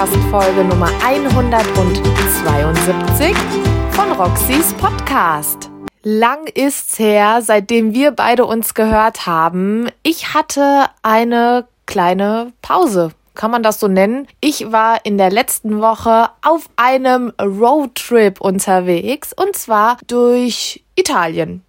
Podcast-Folge 0.00 0.64
Nummer 0.64 0.88
172 1.04 3.36
von 3.90 4.12
Roxys 4.12 4.72
Podcast. 4.72 5.70
Lang 6.02 6.46
ist's 6.46 6.98
her, 6.98 7.42
seitdem 7.42 7.92
wir 7.92 8.12
beide 8.12 8.46
uns 8.46 8.72
gehört 8.72 9.26
haben. 9.26 9.90
Ich 10.02 10.32
hatte 10.32 10.86
eine 11.02 11.66
kleine 11.84 12.54
Pause. 12.62 13.10
Kann 13.34 13.50
man 13.50 13.62
das 13.62 13.78
so 13.78 13.88
nennen? 13.88 14.26
Ich 14.40 14.72
war 14.72 15.04
in 15.04 15.18
der 15.18 15.30
letzten 15.30 15.82
Woche 15.82 16.30
auf 16.40 16.70
einem 16.76 17.34
Roadtrip 17.38 18.40
unterwegs 18.40 19.34
und 19.34 19.54
zwar 19.54 19.98
durch 20.06 20.82
Italien. 20.96 21.62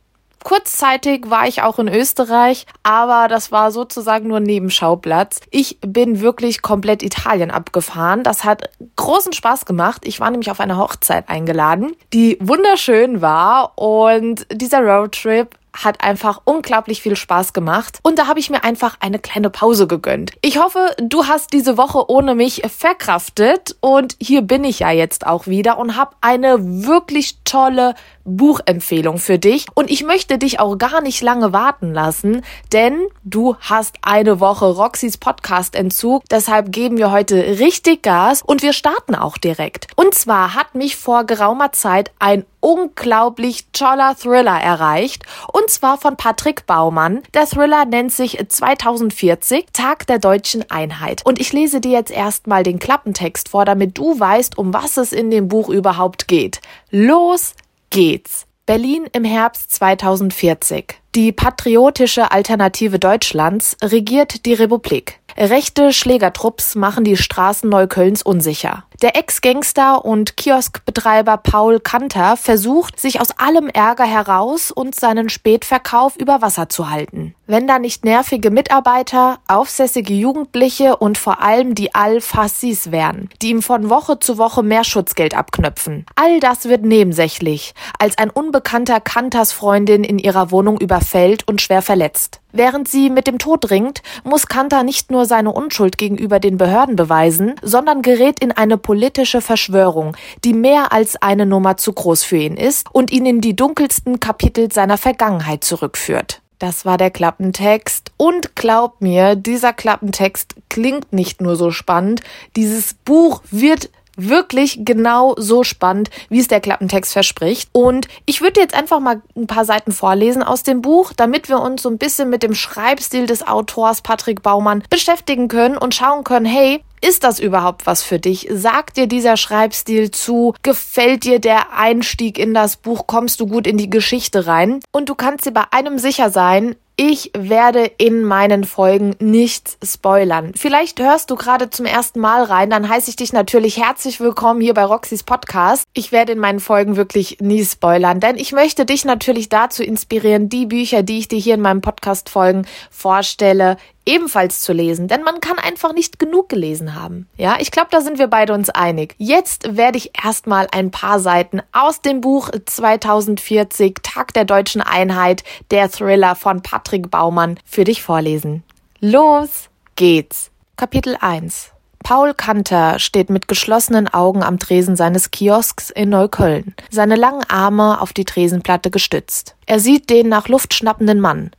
Kurzzeitig 0.44 1.30
war 1.30 1.48
ich 1.48 1.62
auch 1.62 1.80
in 1.80 1.88
Österreich, 1.88 2.66
aber 2.84 3.28
das 3.28 3.52
war 3.52 3.72
sozusagen 3.72 4.28
nur 4.28 4.40
Nebenschauplatz. 4.40 5.40
Ich 5.52 5.78
bin 5.82 6.22
wirklich 6.22 6.62
komplett 6.62 7.04
Italien 7.04 7.52
abgefahren. 7.52 8.24
Das 8.24 8.44
hat 8.44 8.70
großen 8.96 9.34
Spaß 9.34 9.66
gemacht. 9.66 10.02
Ich 10.06 10.20
war 10.20 10.32
nämlich 10.32 10.50
auf 10.50 10.60
eine 10.60 10.78
Hochzeit 10.78 11.30
eingeladen, 11.30 11.96
die 12.14 12.38
wunderschön 12.42 13.22
war 13.22 13.78
und 13.78 14.48
dieser 14.52 14.82
Roadtrip 14.82 15.56
hat 15.74 16.04
einfach 16.04 16.42
unglaublich 16.46 17.02
viel 17.02 17.16
Spaß 17.16 17.54
gemacht 17.54 18.00
und 18.04 18.20
da 18.20 18.28
habe 18.28 18.40
ich 18.40 18.50
mir 18.50 18.64
einfach 18.64 18.98
eine 19.00 19.20
kleine 19.20 19.50
Pause 19.50 19.88
gegönnt. 19.88 20.32
Ich 20.42 20.60
hoffe, 20.60 20.96
du 21.02 21.26
hast 21.26 21.54
diese 21.54 21.78
Woche 21.78 22.10
ohne 22.10 22.36
mich 22.36 22.64
verkraftet 22.68 23.76
und 23.80 24.16
hier 24.20 24.42
bin 24.42 24.64
ich 24.64 24.80
ja 24.80 24.92
jetzt 24.92 25.26
auch 25.26 25.48
wieder 25.48 25.78
und 25.78 25.96
habe 25.96 26.16
eine 26.22 26.58
wirklich 26.86 27.38
tolle 27.44 27.96
Buchempfehlung 28.24 29.18
für 29.18 29.40
dich 29.40 29.66
und 29.74 29.90
ich 29.90 30.04
möchte 30.04 30.38
dich 30.38 30.60
auch 30.60 30.78
gar 30.78 31.02
nicht 31.02 31.22
lange 31.22 31.54
warten 31.54 31.94
lassen, 31.94 32.44
denn 32.72 33.00
du 33.24 33.56
hast 33.60 33.96
eine 34.02 34.40
Woche 34.40 34.66
Roxys 34.66 35.18
Podcast 35.18 35.76
Entzug, 35.76 36.24
deshalb 36.30 36.72
geben 36.72 36.98
wir 36.98 37.12
heute 37.12 37.36
richtig 37.60 38.04
Gas 38.04 38.42
und 38.42 38.62
wir 38.62 38.74
starten 38.74 39.16
auch 39.16 39.38
direkt. 39.38 39.88
Und 39.96 40.14
zwar 40.14 40.54
hat 40.54 40.76
mich 40.76 40.98
vor 40.98 41.24
geraumer 41.24 41.72
Zeit 41.72 42.12
ein 42.20 42.46
unglaublich 42.62 43.66
toller 43.74 44.16
Thriller 44.16 44.60
erreicht 44.60 45.24
und 45.52 45.70
zwar 45.70 45.98
von 45.98 46.16
Patrick 46.16 46.66
Baumann. 46.66 47.22
Der 47.34 47.46
Thriller 47.46 47.84
nennt 47.86 48.14
sich 48.14 48.38
2040 48.48 49.66
Tag 49.74 50.08
der 50.08 50.20
deutschen 50.20 50.70
Einheit 50.72 51.26
und 51.26 51.42
ich 51.42 51.52
lese 51.52 51.82
dir 51.82 51.92
jetzt 51.92 52.12
erstmal 52.12 52.64
den 52.64 52.80
Klappentext 52.80 53.50
vor, 53.50 53.66
damit 53.66 53.98
du 53.98 54.18
weißt, 54.20 54.58
um 54.58 54.74
was 54.74 54.98
es 54.98 55.12
in 55.12 55.30
dem 55.30 55.50
Buch 55.50 55.68
überhaupt 55.68 56.28
geht. 56.30 56.62
Los 56.90 57.54
geht's. 57.90 58.46
Berlin 58.66 59.06
im 59.12 59.26
Herbst 59.26 59.72
2040. 59.74 61.02
Die 61.14 61.34
patriotische 61.34 62.32
Alternative 62.32 63.00
Deutschlands 63.00 63.76
regiert 63.84 64.46
die 64.46 64.54
Republik. 64.54 65.20
Rechte 65.38 65.92
Schlägertrupps 65.92 66.76
machen 66.76 67.04
die 67.04 67.18
Straßen 67.18 67.70
Neuköllns 67.70 68.22
unsicher. 68.22 68.86
Der 69.02 69.16
Ex-Gangster 69.16 70.06
und 70.06 70.38
Kioskbetreiber 70.38 71.38
Paul 71.38 71.80
Kanter 71.80 72.38
versucht, 72.38 73.00
sich 73.00 73.20
aus 73.20 73.32
allem 73.32 73.68
Ärger 73.68 74.04
heraus 74.04 74.70
und 74.70 74.94
seinen 74.94 75.30
Spätverkauf 75.30 76.16
über 76.18 76.44
Wasser 76.44 76.70
zu 76.70 76.92
halten. 76.92 77.34
Wenn 77.48 77.66
da 77.66 77.80
nicht 77.80 78.06
nervige 78.06 78.52
Mitarbeiter, 78.52 79.40
aufsässige 79.48 80.14
Jugendliche 80.14 80.98
und 80.98 81.18
vor 81.18 81.42
allem 81.42 81.74
die 81.74 81.96
Al-Fassis 81.96 82.92
wären, 82.92 83.30
die 83.42 83.50
ihm 83.50 83.64
von 83.64 83.90
Woche 83.90 84.20
zu 84.20 84.38
Woche 84.38 84.62
mehr 84.62 84.84
Schutzgeld 84.84 85.36
abknöpfen. 85.36 86.06
All 86.14 86.40
das 86.40 86.66
wird 86.66 86.86
nebensächlich, 86.86 87.74
als 87.98 88.20
ein 88.20 88.30
unbekannter 88.30 89.02
Kanters 89.02 89.52
Freundin 89.52 90.04
in 90.04 90.20
ihrer 90.20 90.52
Wohnung 90.52 90.80
überfällt 90.80 91.48
und 91.48 91.60
schwer 91.60 91.82
verletzt. 91.82 92.40
Während 92.54 92.88
sie 92.88 93.10
mit 93.10 93.28
dem 93.28 93.38
Tod 93.38 93.72
ringt, 93.72 94.02
muss 94.24 94.48
Kanter 94.48 94.84
nicht 94.84 95.10
nur 95.10 95.26
seine 95.26 95.52
Unschuld 95.52 95.98
gegenüber 95.98 96.40
den 96.40 96.58
Behörden 96.58 96.98
beweisen, 96.98 97.56
sondern 97.62 98.02
gerät 98.02 98.42
in 98.42 98.52
eine 98.52 98.78
politische 98.92 99.40
Verschwörung, 99.40 100.18
die 100.44 100.52
mehr 100.54 100.92
als 100.92 101.16
eine 101.22 101.46
Nummer 101.46 101.78
zu 101.78 101.94
groß 101.94 102.26
für 102.26 102.36
ihn 102.36 102.58
ist 102.58 102.88
und 102.92 103.10
ihn 103.10 103.26
in 103.26 103.40
die 103.40 103.56
dunkelsten 103.56 104.20
Kapitel 104.20 104.70
seiner 104.70 104.98
Vergangenheit 104.98 105.64
zurückführt. 105.64 106.42
Das 106.60 106.86
war 106.86 106.98
der 106.98 107.10
Klappentext. 107.10 108.12
Und 108.18 108.54
glaub 108.58 109.00
mir, 109.00 109.38
dieser 109.38 109.72
Klappentext 109.72 110.56
klingt 110.68 111.14
nicht 111.14 111.40
nur 111.40 111.56
so 111.56 111.72
spannend. 111.72 112.20
Dieses 112.58 112.94
Buch 112.94 113.42
wird 113.50 113.90
wirklich 114.18 114.80
genau 114.84 115.36
so 115.38 115.64
spannend, 115.64 116.10
wie 116.30 116.40
es 116.40 116.48
der 116.48 116.62
Klappentext 116.62 117.14
verspricht. 117.14 117.70
Und 117.72 118.08
ich 118.26 118.42
würde 118.42 118.60
jetzt 118.60 118.76
einfach 118.76 119.00
mal 119.00 119.22
ein 119.36 119.48
paar 119.48 119.66
Seiten 119.66 119.92
vorlesen 119.92 120.44
aus 120.44 120.64
dem 120.64 120.82
Buch, 120.82 121.14
damit 121.14 121.50
wir 121.50 121.60
uns 121.60 121.82
so 121.82 121.90
ein 121.90 121.98
bisschen 121.98 122.30
mit 122.30 122.44
dem 122.44 122.54
Schreibstil 122.54 123.26
des 123.26 123.48
Autors 123.48 124.02
Patrick 124.02 124.44
Baumann 124.44 124.84
beschäftigen 124.90 125.48
können 125.48 125.78
und 125.78 125.96
schauen 125.96 126.24
können, 126.24 126.46
hey, 126.46 126.84
ist 127.04 127.24
das 127.24 127.40
überhaupt 127.40 127.88
was 127.88 128.04
für 128.04 128.20
dich? 128.20 128.48
Sagt 128.52 128.98
dir 128.98 129.08
dieser 129.08 129.36
Schreibstil 129.36 130.12
zu? 130.12 130.54
Gefällt 130.62 131.24
dir 131.24 131.40
der 131.40 131.74
Einstieg 131.76 132.38
in 132.38 132.54
das 132.54 132.78
Buch? 132.78 133.08
Kommst 133.08 133.40
du 133.40 133.48
gut 133.48 133.66
in 133.66 133.78
die 133.78 133.90
Geschichte 133.90 134.46
rein? 134.46 134.82
Und 134.92 135.10
du 135.10 135.16
kannst 135.16 135.48
dir 135.48 135.52
bei 135.52 135.64
einem 135.72 135.98
sicher 135.98 136.30
sein, 136.30 136.76
ich 137.04 137.32
werde 137.36 137.86
in 137.98 138.24
meinen 138.24 138.64
Folgen 138.64 139.16
nichts 139.18 139.76
spoilern. 139.84 140.52
Vielleicht 140.56 141.00
hörst 141.00 141.32
du 141.32 141.36
gerade 141.36 141.72
zum 141.72 141.88
ersten 141.88 142.20
Mal 142.20 142.44
rein, 142.44 142.70
dann 142.70 142.88
heiße 142.88 143.10
ich 143.10 143.16
dich 143.16 143.34
natürlich 143.34 143.78
herzlich 143.78 144.20
willkommen 144.20 144.62
hier 144.62 144.76
bei 144.76 144.86
Roxys 144.86 145.24
Podcast. 145.24 145.84
Ich 145.96 146.12
werde 146.12 146.34
in 146.34 146.38
meinen 146.38 146.60
Folgen 146.60 146.98
wirklich 146.98 147.40
nie 147.40 147.66
spoilern, 147.66 148.20
denn 148.20 148.38
ich 148.38 148.52
möchte 148.52 148.86
dich 148.86 149.04
natürlich 149.04 149.50
dazu 149.50 149.82
inspirieren, 149.82 150.48
die 150.48 150.68
Bücher, 150.68 151.02
die 151.02 151.18
ich 151.18 151.28
dir 151.28 151.40
hier 151.40 151.56
in 151.56 151.62
meinem 151.62 151.82
Podcast 151.82 152.30
Folgen 152.30 152.68
vorstelle, 152.92 153.78
ebenfalls 154.06 154.62
zu 154.62 154.74
lesen, 154.74 155.08
denn 155.08 155.24
man 155.24 155.42
kann 155.42 155.60
einfach 155.60 155.94
nicht 155.94 156.18
genug 156.18 156.50
gelesen 156.50 156.96
haben. 156.96 157.28
Ja, 157.38 157.58
ich 157.60 157.72
glaube, 157.72 157.90
da 157.92 158.02
sind 158.02 158.18
wir 158.18 158.28
beide 158.28 158.54
uns 158.54 158.70
einig. 158.70 159.16
Jetzt 159.18 159.78
werde 159.78 159.98
ich 159.98 160.12
erstmal 160.24 160.68
ein 160.72 160.92
paar 160.92 161.20
Seiten 161.20 161.62
aus 161.72 162.02
dem 162.02 162.22
Buch 162.22 162.50
2040 162.66 163.98
Tag 164.02 164.34
der 164.34 164.46
deutschen 164.46 164.82
Einheit, 164.82 165.44
der 165.70 165.90
Thriller 165.92 166.36
von 166.36 166.62
Patrick 166.62 166.91
Baumann 167.00 167.60
für 167.66 167.84
dich 167.84 168.02
vorlesen. 168.02 168.64
Los 169.00 169.70
geht's. 169.96 170.52
Kapitel 170.76 171.18
1 171.20 171.72
Paul 172.04 172.34
Kanter 172.34 172.98
steht 173.00 173.30
mit 173.30 173.48
geschlossenen 173.48 174.08
Augen 174.12 174.44
am 174.44 174.58
Tresen 174.58 174.96
seines 174.96 175.32
Kiosks 175.32 175.92
in 175.92 176.10
Neukölln, 176.10 176.76
seine 176.90 177.16
langen 177.16 177.44
Arme 177.48 178.02
auf 178.02 178.12
die 178.12 178.26
Tresenplatte 178.26 178.90
gestützt. 178.90 179.56
Er 179.66 179.80
sieht 179.80 180.10
den 180.10 180.28
nach 180.28 180.48
Luft 180.48 180.74
schnappenden 180.74 181.20
Mann. 181.20 181.52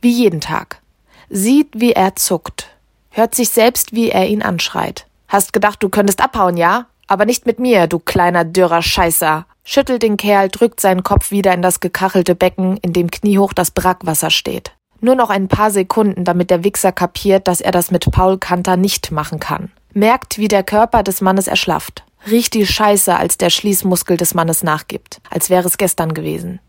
Wie 0.00 0.10
jeden 0.10 0.40
Tag 0.40 0.80
sieht, 1.28 1.68
wie 1.74 1.92
er 1.92 2.16
zuckt, 2.16 2.68
hört 3.10 3.34
sich 3.34 3.50
selbst, 3.50 3.92
wie 3.92 4.10
er 4.10 4.26
ihn 4.26 4.42
anschreit. 4.42 5.06
Hast 5.28 5.52
gedacht, 5.52 5.82
du 5.82 5.88
könntest 5.88 6.20
abhauen, 6.20 6.56
ja? 6.56 6.86
Aber 7.06 7.24
nicht 7.24 7.46
mit 7.46 7.58
mir, 7.58 7.86
du 7.86 7.98
kleiner 7.98 8.44
dürrer 8.44 8.82
Scheißer. 8.82 9.46
Schüttelt 9.64 10.02
den 10.02 10.16
Kerl, 10.16 10.48
drückt 10.48 10.80
seinen 10.80 11.02
Kopf 11.02 11.30
wieder 11.30 11.52
in 11.54 11.62
das 11.62 11.80
gekachelte 11.80 12.34
Becken, 12.34 12.78
in 12.78 12.92
dem 12.92 13.10
kniehoch 13.10 13.52
das 13.52 13.70
Brackwasser 13.70 14.30
steht. 14.30 14.72
Nur 15.00 15.14
noch 15.14 15.30
ein 15.30 15.48
paar 15.48 15.70
Sekunden, 15.70 16.24
damit 16.24 16.50
der 16.50 16.64
Wichser 16.64 16.92
kapiert, 16.92 17.48
dass 17.48 17.60
er 17.60 17.72
das 17.72 17.90
mit 17.90 18.10
Paul 18.10 18.38
Kanter 18.38 18.76
nicht 18.76 19.10
machen 19.10 19.40
kann. 19.40 19.70
Merkt, 19.92 20.38
wie 20.38 20.48
der 20.48 20.62
Körper 20.62 21.02
des 21.02 21.20
Mannes 21.20 21.46
erschlafft. 21.46 22.04
Riecht 22.30 22.54
die 22.54 22.66
Scheiße, 22.66 23.16
als 23.16 23.38
der 23.38 23.50
Schließmuskel 23.50 24.16
des 24.16 24.34
Mannes 24.34 24.62
nachgibt, 24.62 25.20
als 25.30 25.48
wäre 25.48 25.66
es 25.66 25.78
gestern 25.78 26.12
gewesen. 26.12 26.60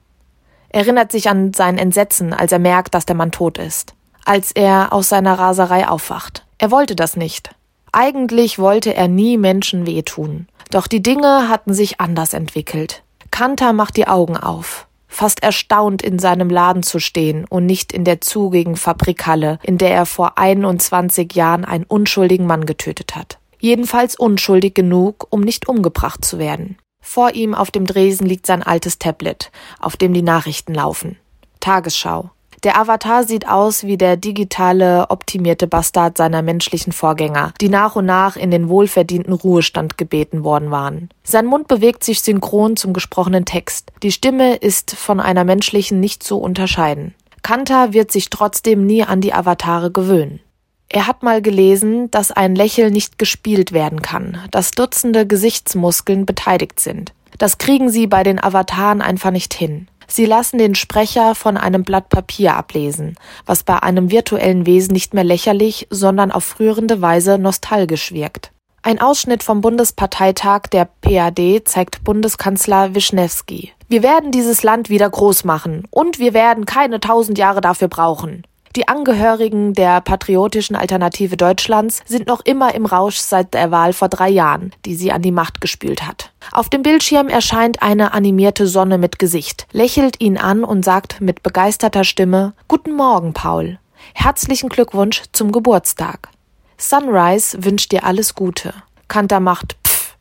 Erinnert 0.69 1.11
sich 1.11 1.29
an 1.29 1.53
sein 1.53 1.77
Entsetzen, 1.77 2.33
als 2.33 2.53
er 2.53 2.59
merkt, 2.59 2.93
dass 2.93 3.05
der 3.05 3.17
Mann 3.17 3.31
tot 3.31 3.57
ist 3.57 3.93
als 4.25 4.51
er 4.51 4.93
aus 4.93 5.09
seiner 5.09 5.37
Raserei 5.37 5.87
aufwacht. 5.87 6.45
Er 6.57 6.71
wollte 6.71 6.95
das 6.95 7.15
nicht. 7.15 7.51
Eigentlich 7.91 8.59
wollte 8.59 8.93
er 8.93 9.07
nie 9.07 9.37
Menschen 9.37 9.85
wehtun. 9.85 10.47
Doch 10.69 10.87
die 10.87 11.03
Dinge 11.03 11.49
hatten 11.49 11.73
sich 11.73 11.99
anders 11.99 12.33
entwickelt. 12.33 13.03
Kanter 13.31 13.73
macht 13.73 13.97
die 13.97 14.07
Augen 14.07 14.37
auf, 14.37 14.87
fast 15.11 15.43
erstaunt 15.43 16.01
in 16.01 16.17
seinem 16.17 16.49
Laden 16.49 16.83
zu 16.83 16.99
stehen 16.99 17.45
und 17.45 17.65
nicht 17.65 17.91
in 17.91 18.05
der 18.05 18.21
zugigen 18.21 18.75
Fabrikhalle, 18.75 19.59
in 19.61 19.77
der 19.77 19.91
er 19.91 20.05
vor 20.05 20.37
21 20.37 21.33
Jahren 21.35 21.65
einen 21.65 21.83
unschuldigen 21.83 22.47
Mann 22.47 22.65
getötet 22.65 23.15
hat. 23.15 23.37
Jedenfalls 23.59 24.15
unschuldig 24.15 24.73
genug, 24.73 25.27
um 25.29 25.41
nicht 25.41 25.67
umgebracht 25.67 26.25
zu 26.25 26.39
werden. 26.39 26.77
Vor 27.01 27.33
ihm 27.33 27.53
auf 27.53 27.71
dem 27.71 27.85
Dresen 27.85 28.25
liegt 28.25 28.45
sein 28.45 28.63
altes 28.63 28.97
Tablet, 28.97 29.51
auf 29.79 29.97
dem 29.97 30.13
die 30.13 30.21
Nachrichten 30.21 30.73
laufen. 30.73 31.17
Tagesschau. 31.59 32.31
Der 32.63 32.77
Avatar 32.79 33.23
sieht 33.23 33.47
aus 33.47 33.85
wie 33.85 33.97
der 33.97 34.17
digitale, 34.17 35.09
optimierte 35.09 35.65
Bastard 35.65 36.15
seiner 36.15 36.43
menschlichen 36.43 36.93
Vorgänger, 36.93 37.53
die 37.59 37.69
nach 37.69 37.95
und 37.95 38.05
nach 38.05 38.35
in 38.35 38.51
den 38.51 38.69
wohlverdienten 38.69 39.33
Ruhestand 39.33 39.97
gebeten 39.97 40.43
worden 40.43 40.69
waren. 40.69 41.09
Sein 41.23 41.47
Mund 41.47 41.67
bewegt 41.67 42.03
sich 42.03 42.21
synchron 42.21 42.77
zum 42.77 42.93
gesprochenen 42.93 43.45
Text. 43.45 43.91
Die 44.03 44.11
Stimme 44.11 44.55
ist 44.55 44.95
von 44.95 45.19
einer 45.19 45.43
menschlichen 45.43 45.99
nicht 45.99 46.21
zu 46.21 46.37
unterscheiden. 46.37 47.15
Kanta 47.41 47.93
wird 47.93 48.11
sich 48.11 48.29
trotzdem 48.29 48.85
nie 48.85 49.03
an 49.03 49.21
die 49.21 49.33
Avatare 49.33 49.89
gewöhnen. 49.91 50.39
Er 50.87 51.07
hat 51.07 51.23
mal 51.23 51.41
gelesen, 51.41 52.11
dass 52.11 52.31
ein 52.31 52.53
Lächeln 52.53 52.93
nicht 52.93 53.17
gespielt 53.17 53.71
werden 53.71 54.03
kann, 54.03 54.37
dass 54.51 54.71
Dutzende 54.71 55.25
Gesichtsmuskeln 55.25 56.27
beteiligt 56.27 56.79
sind. 56.79 57.13
Das 57.39 57.57
kriegen 57.57 57.89
sie 57.89 58.05
bei 58.05 58.21
den 58.21 58.43
Avataren 58.43 59.01
einfach 59.01 59.31
nicht 59.31 59.53
hin. 59.55 59.87
Sie 60.11 60.25
lassen 60.25 60.57
den 60.57 60.75
Sprecher 60.75 61.35
von 61.35 61.55
einem 61.55 61.85
Blatt 61.85 62.09
Papier 62.09 62.57
ablesen, 62.57 63.15
was 63.45 63.63
bei 63.63 63.81
einem 63.81 64.11
virtuellen 64.11 64.65
Wesen 64.65 64.91
nicht 64.91 65.13
mehr 65.13 65.23
lächerlich, 65.23 65.87
sondern 65.89 66.33
auf 66.33 66.59
rührende 66.59 67.01
Weise 67.01 67.37
nostalgisch 67.37 68.11
wirkt. 68.11 68.51
Ein 68.83 68.99
Ausschnitt 68.99 69.41
vom 69.41 69.61
Bundesparteitag 69.61 70.63
der 70.73 70.89
PAD 70.99 71.61
zeigt 71.63 72.03
Bundeskanzler 72.03 72.93
Wischnewski. 72.93 73.71
Wir 73.87 74.03
werden 74.03 74.31
dieses 74.31 74.63
Land 74.63 74.89
wieder 74.89 75.09
groß 75.09 75.45
machen 75.45 75.87
und 75.91 76.19
wir 76.19 76.33
werden 76.33 76.65
keine 76.65 76.99
tausend 76.99 77.37
Jahre 77.37 77.61
dafür 77.61 77.87
brauchen. 77.87 78.43
Die 78.75 78.87
Angehörigen 78.87 79.73
der 79.73 79.99
patriotischen 79.99 80.77
Alternative 80.77 81.35
Deutschlands 81.35 82.01
sind 82.05 82.27
noch 82.27 82.39
immer 82.45 82.73
im 82.73 82.85
Rausch 82.85 83.17
seit 83.17 83.53
der 83.53 83.69
Wahl 83.69 83.91
vor 83.91 84.07
drei 84.07 84.29
Jahren, 84.29 84.71
die 84.85 84.95
sie 84.95 85.11
an 85.11 85.21
die 85.21 85.31
Macht 85.31 85.59
gespült 85.59 86.07
hat. 86.07 86.31
Auf 86.53 86.69
dem 86.69 86.81
Bildschirm 86.81 87.27
erscheint 87.27 87.81
eine 87.81 88.13
animierte 88.13 88.67
Sonne 88.67 88.97
mit 88.97 89.19
Gesicht, 89.19 89.67
lächelt 89.73 90.21
ihn 90.21 90.37
an 90.37 90.63
und 90.63 90.85
sagt 90.85 91.19
mit 91.19 91.43
begeisterter 91.43 92.05
Stimme 92.05 92.53
Guten 92.69 92.93
Morgen, 92.93 93.33
Paul. 93.33 93.77
Herzlichen 94.13 94.69
Glückwunsch 94.69 95.23
zum 95.33 95.51
Geburtstag. 95.51 96.29
Sunrise 96.77 97.63
wünscht 97.63 97.91
dir 97.91 98.05
alles 98.05 98.35
Gute. 98.35 98.73
Kanter 99.09 99.41
macht 99.41 99.75
Pfff, 99.83 100.15